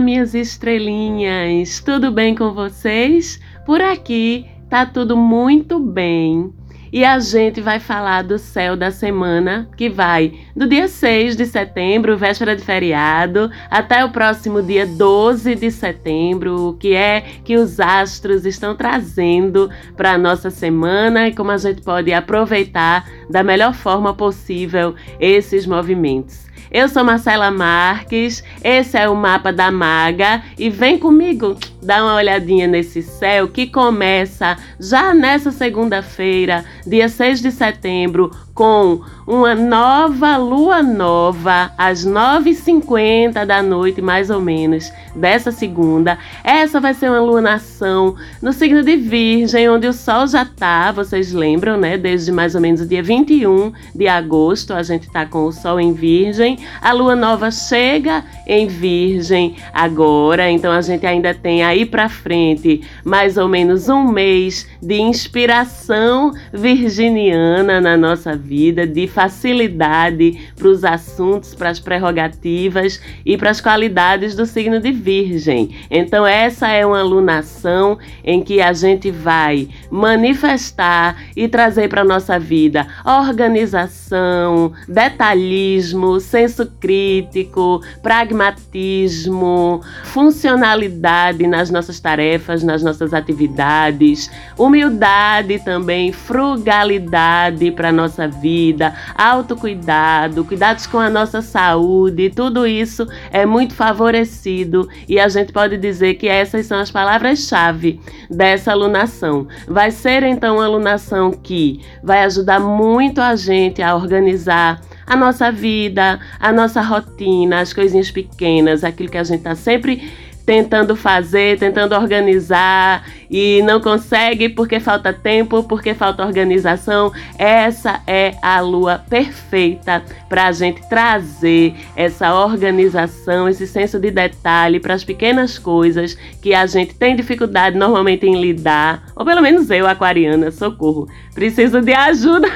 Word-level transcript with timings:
Minhas 0.00 0.34
estrelinhas! 0.34 1.80
Tudo 1.80 2.10
bem 2.10 2.34
com 2.34 2.52
vocês? 2.54 3.38
Por 3.66 3.80
aqui 3.82 4.46
tá 4.68 4.86
tudo 4.86 5.16
muito 5.16 5.78
bem. 5.78 6.52
E 6.92 7.04
a 7.04 7.20
gente 7.20 7.60
vai 7.60 7.78
falar 7.78 8.22
do 8.22 8.36
céu 8.36 8.76
da 8.76 8.90
semana, 8.90 9.68
que 9.76 9.88
vai 9.88 10.32
do 10.56 10.66
dia 10.66 10.88
6 10.88 11.36
de 11.36 11.46
setembro, 11.46 12.16
véspera 12.16 12.56
de 12.56 12.64
feriado, 12.64 13.48
até 13.70 14.04
o 14.04 14.10
próximo 14.10 14.60
dia 14.60 14.84
12 14.84 15.54
de 15.54 15.70
setembro, 15.70 16.70
o 16.70 16.74
que 16.74 16.92
é 16.92 17.20
que 17.44 17.56
os 17.56 17.78
astros 17.78 18.44
estão 18.44 18.74
trazendo 18.74 19.70
para 19.96 20.12
a 20.12 20.18
nossa 20.18 20.50
semana 20.50 21.28
e 21.28 21.34
como 21.34 21.52
a 21.52 21.58
gente 21.58 21.80
pode 21.80 22.12
aproveitar 22.12 23.08
da 23.30 23.44
melhor 23.44 23.72
forma 23.72 24.12
possível 24.12 24.96
esses 25.20 25.66
movimentos. 25.66 26.50
Eu 26.72 26.88
sou 26.88 27.04
Marcela 27.04 27.52
Marques, 27.52 28.42
esse 28.64 28.96
é 28.96 29.08
o 29.08 29.14
mapa 29.14 29.52
da 29.52 29.70
maga 29.70 30.42
e 30.58 30.68
vem 30.68 30.98
comigo 30.98 31.56
dar 31.82 32.02
uma 32.02 32.16
olhadinha 32.16 32.66
nesse 32.66 33.02
céu 33.02 33.48
que 33.48 33.66
começa 33.66 34.56
já 34.78 35.14
nessa 35.14 35.50
segunda-feira, 35.50 36.64
dia 36.86 37.08
6 37.08 37.40
de 37.40 37.50
setembro, 37.50 38.30
com 38.60 39.00
uma 39.26 39.54
nova 39.54 40.36
lua 40.36 40.82
nova 40.82 41.72
às 41.78 42.04
9h50 42.04 43.46
da 43.46 43.62
noite, 43.62 44.02
mais 44.02 44.28
ou 44.28 44.38
menos, 44.38 44.92
dessa 45.16 45.50
segunda. 45.50 46.18
Essa 46.44 46.78
vai 46.78 46.92
ser 46.92 47.08
uma 47.08 47.20
lunação 47.20 48.16
no 48.42 48.52
signo 48.52 48.82
de 48.82 48.96
Virgem, 48.96 49.70
onde 49.70 49.86
o 49.86 49.94
Sol 49.94 50.26
já 50.26 50.44
tá, 50.44 50.92
vocês 50.92 51.32
lembram, 51.32 51.78
né? 51.78 51.96
Desde 51.96 52.30
mais 52.30 52.54
ou 52.54 52.60
menos 52.60 52.82
o 52.82 52.86
dia 52.86 53.02
21 53.02 53.72
de 53.94 54.06
agosto, 54.06 54.74
a 54.74 54.82
gente 54.82 55.08
tá 55.08 55.24
com 55.24 55.46
o 55.46 55.52
Sol 55.52 55.80
em 55.80 55.94
Virgem. 55.94 56.58
A 56.82 56.92
lua 56.92 57.16
nova 57.16 57.50
chega 57.50 58.22
em 58.46 58.66
Virgem 58.66 59.56
agora, 59.72 60.50
então 60.50 60.70
a 60.70 60.82
gente 60.82 61.06
ainda 61.06 61.32
tem 61.32 61.62
aí 61.62 61.86
para 61.86 62.10
frente 62.10 62.82
mais 63.04 63.38
ou 63.38 63.48
menos 63.48 63.88
um 63.88 64.08
mês 64.08 64.68
de 64.82 65.00
inspiração 65.00 66.32
virginiana 66.52 67.80
na 67.80 67.96
nossa 67.96 68.36
vida 68.36 68.49
vida, 68.50 68.84
de 68.84 69.06
facilidade 69.06 70.50
para 70.56 70.66
os 70.66 70.84
assuntos, 70.84 71.54
para 71.54 71.70
as 71.70 71.78
prerrogativas 71.78 73.00
e 73.24 73.36
para 73.36 73.50
as 73.50 73.60
qualidades 73.60 74.34
do 74.34 74.44
signo 74.44 74.80
de 74.80 74.90
Virgem. 74.90 75.70
Então, 75.88 76.26
essa 76.26 76.66
é 76.66 76.84
uma 76.84 76.98
alunação 76.98 77.96
em 78.24 78.42
que 78.42 78.60
a 78.60 78.72
gente 78.72 79.08
vai 79.08 79.68
manifestar 79.88 81.16
e 81.36 81.46
trazer 81.46 81.88
para 81.88 82.00
a 82.00 82.04
nossa 82.04 82.40
vida 82.40 82.88
organização, 83.04 84.72
detalhismo, 84.88 86.18
senso 86.18 86.66
crítico, 86.80 87.80
pragmatismo, 88.02 89.80
funcionalidade 90.06 91.46
nas 91.46 91.70
nossas 91.70 92.00
tarefas, 92.00 92.64
nas 92.64 92.82
nossas 92.82 93.14
atividades, 93.14 94.28
humildade 94.58 95.60
também, 95.60 96.12
frugalidade 96.12 97.70
para 97.70 97.90
a 97.90 97.92
nossa 97.92 98.26
vida, 98.30 98.94
autocuidado, 99.14 100.44
cuidados 100.44 100.86
com 100.86 100.98
a 100.98 101.10
nossa 101.10 101.42
saúde, 101.42 102.30
tudo 102.30 102.66
isso 102.66 103.06
é 103.30 103.44
muito 103.44 103.74
favorecido 103.74 104.88
e 105.08 105.18
a 105.18 105.28
gente 105.28 105.52
pode 105.52 105.76
dizer 105.76 106.14
que 106.14 106.28
essas 106.28 106.66
são 106.66 106.78
as 106.78 106.90
palavras-chave 106.90 108.00
dessa 108.30 108.72
alunação. 108.72 109.46
Vai 109.66 109.90
ser 109.90 110.22
então 110.22 110.56
uma 110.56 110.64
alunação 110.64 111.30
que 111.30 111.80
vai 112.02 112.24
ajudar 112.24 112.60
muito 112.60 113.20
a 113.20 113.36
gente 113.36 113.82
a 113.82 113.94
organizar 113.94 114.80
a 115.06 115.16
nossa 115.16 115.50
vida, 115.50 116.20
a 116.38 116.52
nossa 116.52 116.80
rotina, 116.80 117.60
as 117.60 117.72
coisinhas 117.72 118.10
pequenas, 118.10 118.84
aquilo 118.84 119.10
que 119.10 119.18
a 119.18 119.24
gente 119.24 119.38
está 119.38 119.56
sempre 119.56 120.08
tentando 120.44 120.96
fazer, 120.96 121.58
tentando 121.58 121.94
organizar 121.94 123.04
e 123.30 123.62
não 123.62 123.80
consegue 123.80 124.48
porque 124.48 124.80
falta 124.80 125.12
tempo, 125.12 125.62
porque 125.62 125.94
falta 125.94 126.24
organização. 126.24 127.12
Essa 127.38 128.00
é 128.06 128.34
a 128.42 128.60
lua 128.60 128.98
perfeita 129.08 130.02
para 130.28 130.46
a 130.46 130.52
gente 130.52 130.86
trazer 130.88 131.74
essa 131.94 132.34
organização, 132.34 133.48
esse 133.48 133.66
senso 133.66 133.98
de 133.98 134.10
detalhe 134.10 134.80
para 134.80 134.94
as 134.94 135.04
pequenas 135.04 135.58
coisas 135.58 136.16
que 136.42 136.52
a 136.54 136.66
gente 136.66 136.94
tem 136.94 137.14
dificuldade 137.14 137.76
normalmente 137.76 138.26
em 138.26 138.40
lidar, 138.40 139.04
ou 139.14 139.24
pelo 139.24 139.40
menos 139.40 139.70
eu, 139.70 139.86
aquariana, 139.86 140.50
socorro, 140.50 141.08
preciso 141.34 141.80
de 141.80 141.92
ajuda 141.92 142.48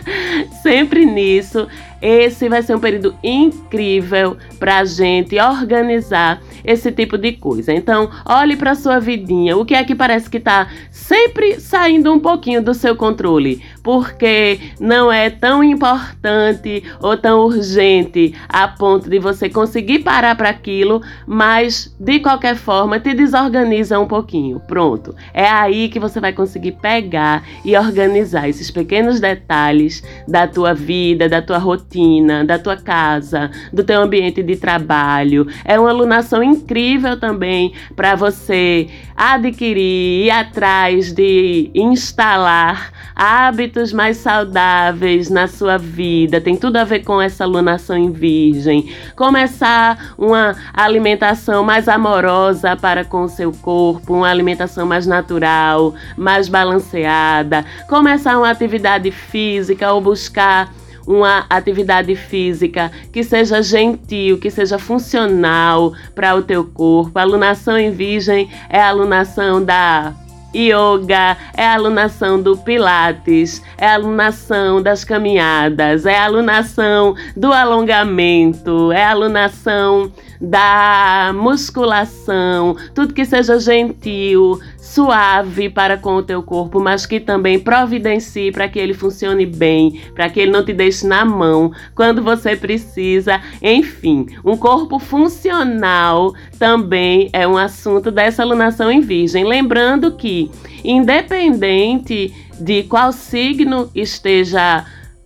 sempre 0.62 1.04
nisso. 1.04 1.66
Esse 2.06 2.50
vai 2.50 2.62
ser 2.62 2.74
um 2.74 2.78
período 2.78 3.14
incrível 3.24 4.36
para 4.58 4.80
a 4.80 4.84
gente 4.84 5.40
organizar 5.40 6.42
esse 6.62 6.92
tipo 6.92 7.16
de 7.16 7.32
coisa. 7.32 7.72
Então, 7.72 8.10
olhe 8.26 8.56
para 8.56 8.74
sua 8.74 9.00
vidinha. 9.00 9.56
O 9.56 9.64
que 9.64 9.74
é 9.74 9.82
que 9.82 9.94
parece 9.94 10.28
que 10.28 10.36
está 10.36 10.68
sempre 10.90 11.58
saindo 11.58 12.12
um 12.12 12.20
pouquinho 12.20 12.62
do 12.62 12.74
seu 12.74 12.94
controle? 12.94 13.62
Porque 13.84 14.58
não 14.80 15.12
é 15.12 15.30
tão 15.30 15.62
importante 15.62 16.82
ou 17.00 17.16
tão 17.16 17.40
urgente 17.40 18.34
a 18.48 18.66
ponto 18.66 19.08
de 19.08 19.20
você 19.20 19.48
conseguir 19.48 20.00
parar 20.00 20.34
para 20.34 20.48
aquilo, 20.48 21.00
mas 21.26 21.94
de 22.00 22.18
qualquer 22.18 22.56
forma 22.56 22.98
te 22.98 23.14
desorganiza 23.14 24.00
um 24.00 24.08
pouquinho. 24.08 24.58
Pronto. 24.58 25.14
É 25.32 25.46
aí 25.46 25.88
que 25.88 26.00
você 26.00 26.18
vai 26.18 26.32
conseguir 26.32 26.72
pegar 26.72 27.44
e 27.64 27.76
organizar 27.76 28.48
esses 28.48 28.70
pequenos 28.70 29.20
detalhes 29.20 30.02
da 30.26 30.48
tua 30.48 30.74
vida, 30.74 31.28
da 31.28 31.40
tua 31.40 31.58
rotina 31.58 32.24
da 32.42 32.58
tua 32.58 32.76
casa, 32.76 33.50
do 33.72 33.84
teu 33.84 34.00
ambiente 34.00 34.42
de 34.42 34.56
trabalho. 34.56 35.46
É 35.64 35.78
uma 35.78 35.90
alunação 35.90 36.42
incrível 36.42 37.18
também 37.18 37.72
para 37.94 38.14
você 38.14 38.88
adquirir, 39.16 40.26
ir 40.26 40.30
atrás 40.30 41.12
de 41.12 41.70
instalar 41.74 42.90
hábitos 43.14 43.73
mais 43.92 44.18
saudáveis 44.18 45.28
na 45.28 45.46
sua 45.46 45.76
vida. 45.76 46.40
Tem 46.40 46.56
tudo 46.56 46.76
a 46.76 46.84
ver 46.84 47.00
com 47.00 47.20
essa 47.20 47.44
alunação 47.44 47.96
em 47.96 48.10
virgem. 48.10 48.92
Começar 49.16 50.14
uma 50.16 50.54
alimentação 50.72 51.64
mais 51.64 51.88
amorosa 51.88 52.76
para 52.76 53.04
com 53.04 53.24
o 53.24 53.28
seu 53.28 53.52
corpo, 53.52 54.14
uma 54.14 54.28
alimentação 54.28 54.86
mais 54.86 55.06
natural, 55.06 55.94
mais 56.16 56.48
balanceada. 56.48 57.64
Começar 57.88 58.38
uma 58.38 58.50
atividade 58.50 59.10
física 59.10 59.92
ou 59.92 60.00
buscar 60.00 60.72
uma 61.06 61.44
atividade 61.50 62.14
física 62.16 62.90
que 63.12 63.22
seja 63.22 63.62
gentil, 63.62 64.38
que 64.38 64.50
seja 64.50 64.78
funcional 64.78 65.92
para 66.14 66.34
o 66.34 66.42
teu 66.42 66.64
corpo. 66.64 67.18
A 67.18 67.22
alunação 67.22 67.78
em 67.78 67.90
virgem 67.90 68.48
é 68.68 68.80
a 68.80 68.88
alunação 68.88 69.62
da 69.62 70.14
yoga, 70.54 71.36
é 71.56 71.66
alunação 71.66 72.40
do 72.40 72.56
pilates, 72.56 73.62
é 73.76 73.88
alunação 73.88 74.82
das 74.82 75.04
caminhadas, 75.04 76.06
é 76.06 76.18
alunação 76.18 77.14
do 77.36 77.52
alongamento, 77.52 78.92
é 78.92 79.04
alunação 79.04 80.12
da 80.40 81.32
musculação, 81.34 82.76
tudo 82.94 83.14
que 83.14 83.24
seja 83.24 83.58
gentil, 83.58 84.60
suave 84.84 85.70
para 85.70 85.96
com 85.96 86.16
o 86.16 86.22
teu 86.22 86.42
corpo, 86.42 86.78
mas 86.78 87.06
que 87.06 87.18
também 87.18 87.58
providencie 87.58 88.52
para 88.52 88.68
que 88.68 88.78
ele 88.78 88.92
funcione 88.92 89.46
bem, 89.46 89.98
para 90.14 90.28
que 90.28 90.38
ele 90.38 90.52
não 90.52 90.62
te 90.62 90.74
deixe 90.74 91.06
na 91.06 91.24
mão 91.24 91.72
quando 91.94 92.22
você 92.22 92.54
precisa. 92.54 93.40
Enfim, 93.62 94.26
um 94.44 94.58
corpo 94.58 94.98
funcional 94.98 96.34
também 96.58 97.30
é 97.32 97.48
um 97.48 97.56
assunto 97.56 98.10
dessa 98.10 98.42
alunação 98.42 98.90
em 98.90 99.00
Virgem. 99.00 99.44
Lembrando 99.44 100.12
que, 100.12 100.50
independente 100.84 102.34
de 102.60 102.82
qual 102.82 103.10
signo 103.10 103.90
esteja 103.94 104.84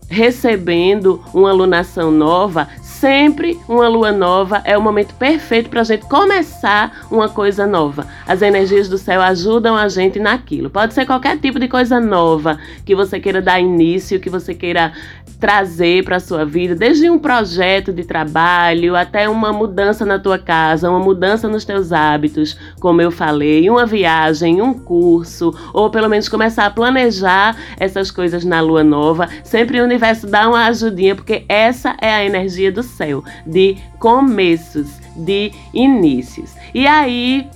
recebendo 0.08 1.20
uma 1.34 1.50
alunação 1.50 2.12
nova, 2.12 2.68
Sempre 3.00 3.56
uma 3.68 3.86
lua 3.86 4.10
nova 4.10 4.60
é 4.64 4.76
o 4.76 4.82
momento 4.82 5.14
perfeito 5.14 5.70
para 5.70 5.82
a 5.82 5.84
gente 5.84 6.04
começar 6.06 7.06
uma 7.08 7.28
coisa 7.28 7.64
nova. 7.64 8.08
As 8.26 8.42
energias 8.42 8.88
do 8.88 8.98
céu 8.98 9.22
ajudam 9.22 9.76
a 9.76 9.88
gente 9.88 10.18
naquilo. 10.18 10.68
Pode 10.68 10.94
ser 10.94 11.06
qualquer 11.06 11.38
tipo 11.38 11.60
de 11.60 11.68
coisa 11.68 12.00
nova 12.00 12.58
que 12.84 12.96
você 12.96 13.20
queira 13.20 13.40
dar 13.40 13.60
início, 13.60 14.18
que 14.18 14.28
você 14.28 14.52
queira 14.52 14.92
trazer 15.38 16.04
para 16.04 16.18
sua 16.18 16.44
vida, 16.44 16.74
desde 16.74 17.08
um 17.08 17.18
projeto 17.18 17.92
de 17.92 18.02
trabalho 18.04 18.96
até 18.96 19.28
uma 19.28 19.52
mudança 19.52 20.04
na 20.04 20.18
tua 20.18 20.38
casa, 20.38 20.90
uma 20.90 20.98
mudança 20.98 21.48
nos 21.48 21.64
teus 21.64 21.92
hábitos, 21.92 22.58
como 22.80 23.00
eu 23.00 23.12
falei, 23.12 23.70
uma 23.70 23.86
viagem, 23.86 24.60
um 24.60 24.74
curso, 24.74 25.54
ou 25.72 25.90
pelo 25.90 26.08
menos 26.08 26.28
começar 26.28 26.66
a 26.66 26.70
planejar 26.70 27.56
essas 27.78 28.10
coisas 28.10 28.44
na 28.44 28.60
lua 28.60 28.82
nova. 28.82 29.28
Sempre 29.44 29.80
o 29.80 29.84
universo 29.84 30.26
dá 30.26 30.48
uma 30.48 30.66
ajudinha, 30.66 31.14
porque 31.14 31.44
essa 31.48 31.96
é 32.00 32.12
a 32.12 32.24
energia 32.24 32.72
do 32.72 32.82
céu, 32.88 33.22
de 33.46 33.76
começos, 33.98 34.88
de 35.16 35.52
inícios. 35.72 36.54
E 36.74 36.86
aí, 36.86 37.48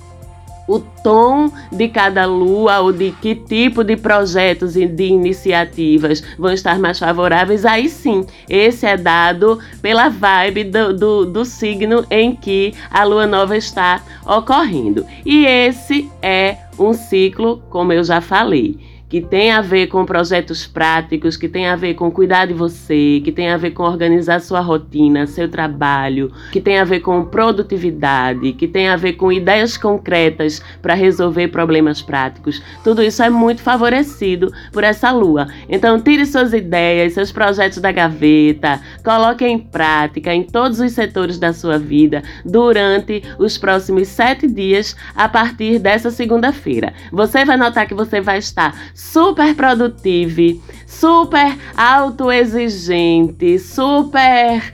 o 0.67 0.79
tom 0.79 1.51
de 1.71 1.89
cada 1.89 2.25
lua 2.25 2.79
ou 2.79 2.93
de 2.93 3.11
que 3.11 3.35
tipo 3.35 3.83
de 3.83 3.97
projetos 3.97 4.75
e 4.75 4.87
de 4.87 5.05
iniciativas 5.05 6.23
vão 6.37 6.53
estar 6.53 6.79
mais 6.79 6.99
favoráveis, 6.99 7.65
aí 7.65 7.89
sim, 7.89 8.25
esse 8.49 8.85
é 8.85 8.95
dado 8.95 9.59
pela 9.81 10.09
vibe 10.09 10.65
do, 10.65 10.93
do, 10.93 11.25
do 11.25 11.45
signo 11.45 12.05
em 12.09 12.35
que 12.35 12.73
a 12.89 13.03
lua 13.03 13.27
nova 13.27 13.57
está 13.57 14.01
ocorrendo. 14.25 15.05
E 15.25 15.45
esse 15.45 16.09
é 16.21 16.57
um 16.79 16.93
ciclo, 16.93 17.61
como 17.69 17.91
eu 17.91 18.03
já 18.03 18.21
falei 18.21 18.92
que 19.13 19.21
tem 19.21 19.51
a 19.51 19.61
ver 19.61 19.85
com 19.85 20.07
projetos 20.07 20.65
práticos, 20.65 21.37
que 21.37 21.47
tem 21.47 21.67
a 21.67 21.75
ver 21.75 21.93
com 21.93 22.09
cuidar 22.09 22.47
de 22.47 22.53
você, 22.55 23.21
que 23.23 23.31
tem 23.31 23.47
a 23.51 23.57
ver 23.57 23.69
com 23.69 23.83
organizar 23.83 24.41
sua 24.41 24.59
rotina, 24.59 25.27
seu 25.27 25.47
trabalho, 25.47 26.31
que 26.51 26.59
tem 26.59 26.79
a 26.79 26.83
ver 26.83 27.01
com 27.01 27.23
produtividade, 27.23 28.53
que 28.53 28.67
tem 28.67 28.89
a 28.89 28.95
ver 28.95 29.13
com 29.13 29.31
ideias 29.31 29.77
concretas 29.77 30.63
para 30.81 30.95
resolver 30.95 31.49
problemas 31.49 32.01
práticos. 32.01 32.59
Tudo 32.83 33.03
isso 33.03 33.21
é 33.21 33.29
muito 33.29 33.61
favorecido 33.61 34.51
por 34.71 34.83
essa 34.83 35.11
lua. 35.11 35.47
Então, 35.69 36.01
tire 36.01 36.25
suas 36.25 36.51
ideias, 36.51 37.13
seus 37.13 37.31
projetos 37.31 37.77
da 37.77 37.91
gaveta, 37.91 38.81
coloque 39.05 39.45
em 39.45 39.59
prática 39.59 40.33
em 40.33 40.41
todos 40.41 40.79
os 40.79 40.91
setores 40.91 41.37
da 41.37 41.53
sua 41.53 41.77
vida 41.77 42.23
durante 42.43 43.21
os 43.37 43.59
próximos 43.59 44.07
sete 44.07 44.47
dias 44.47 44.95
a 45.15 45.29
partir 45.29 45.77
dessa 45.77 46.09
segunda-feira. 46.09 46.95
Você 47.11 47.45
vai 47.45 47.57
notar 47.57 47.85
que 47.85 47.93
você 47.93 48.19
vai 48.19 48.39
estar 48.39 48.73
super 49.11 49.53
produtivo, 49.53 50.61
super 50.87 51.57
autoexigente, 51.75 53.59
super 53.59 54.71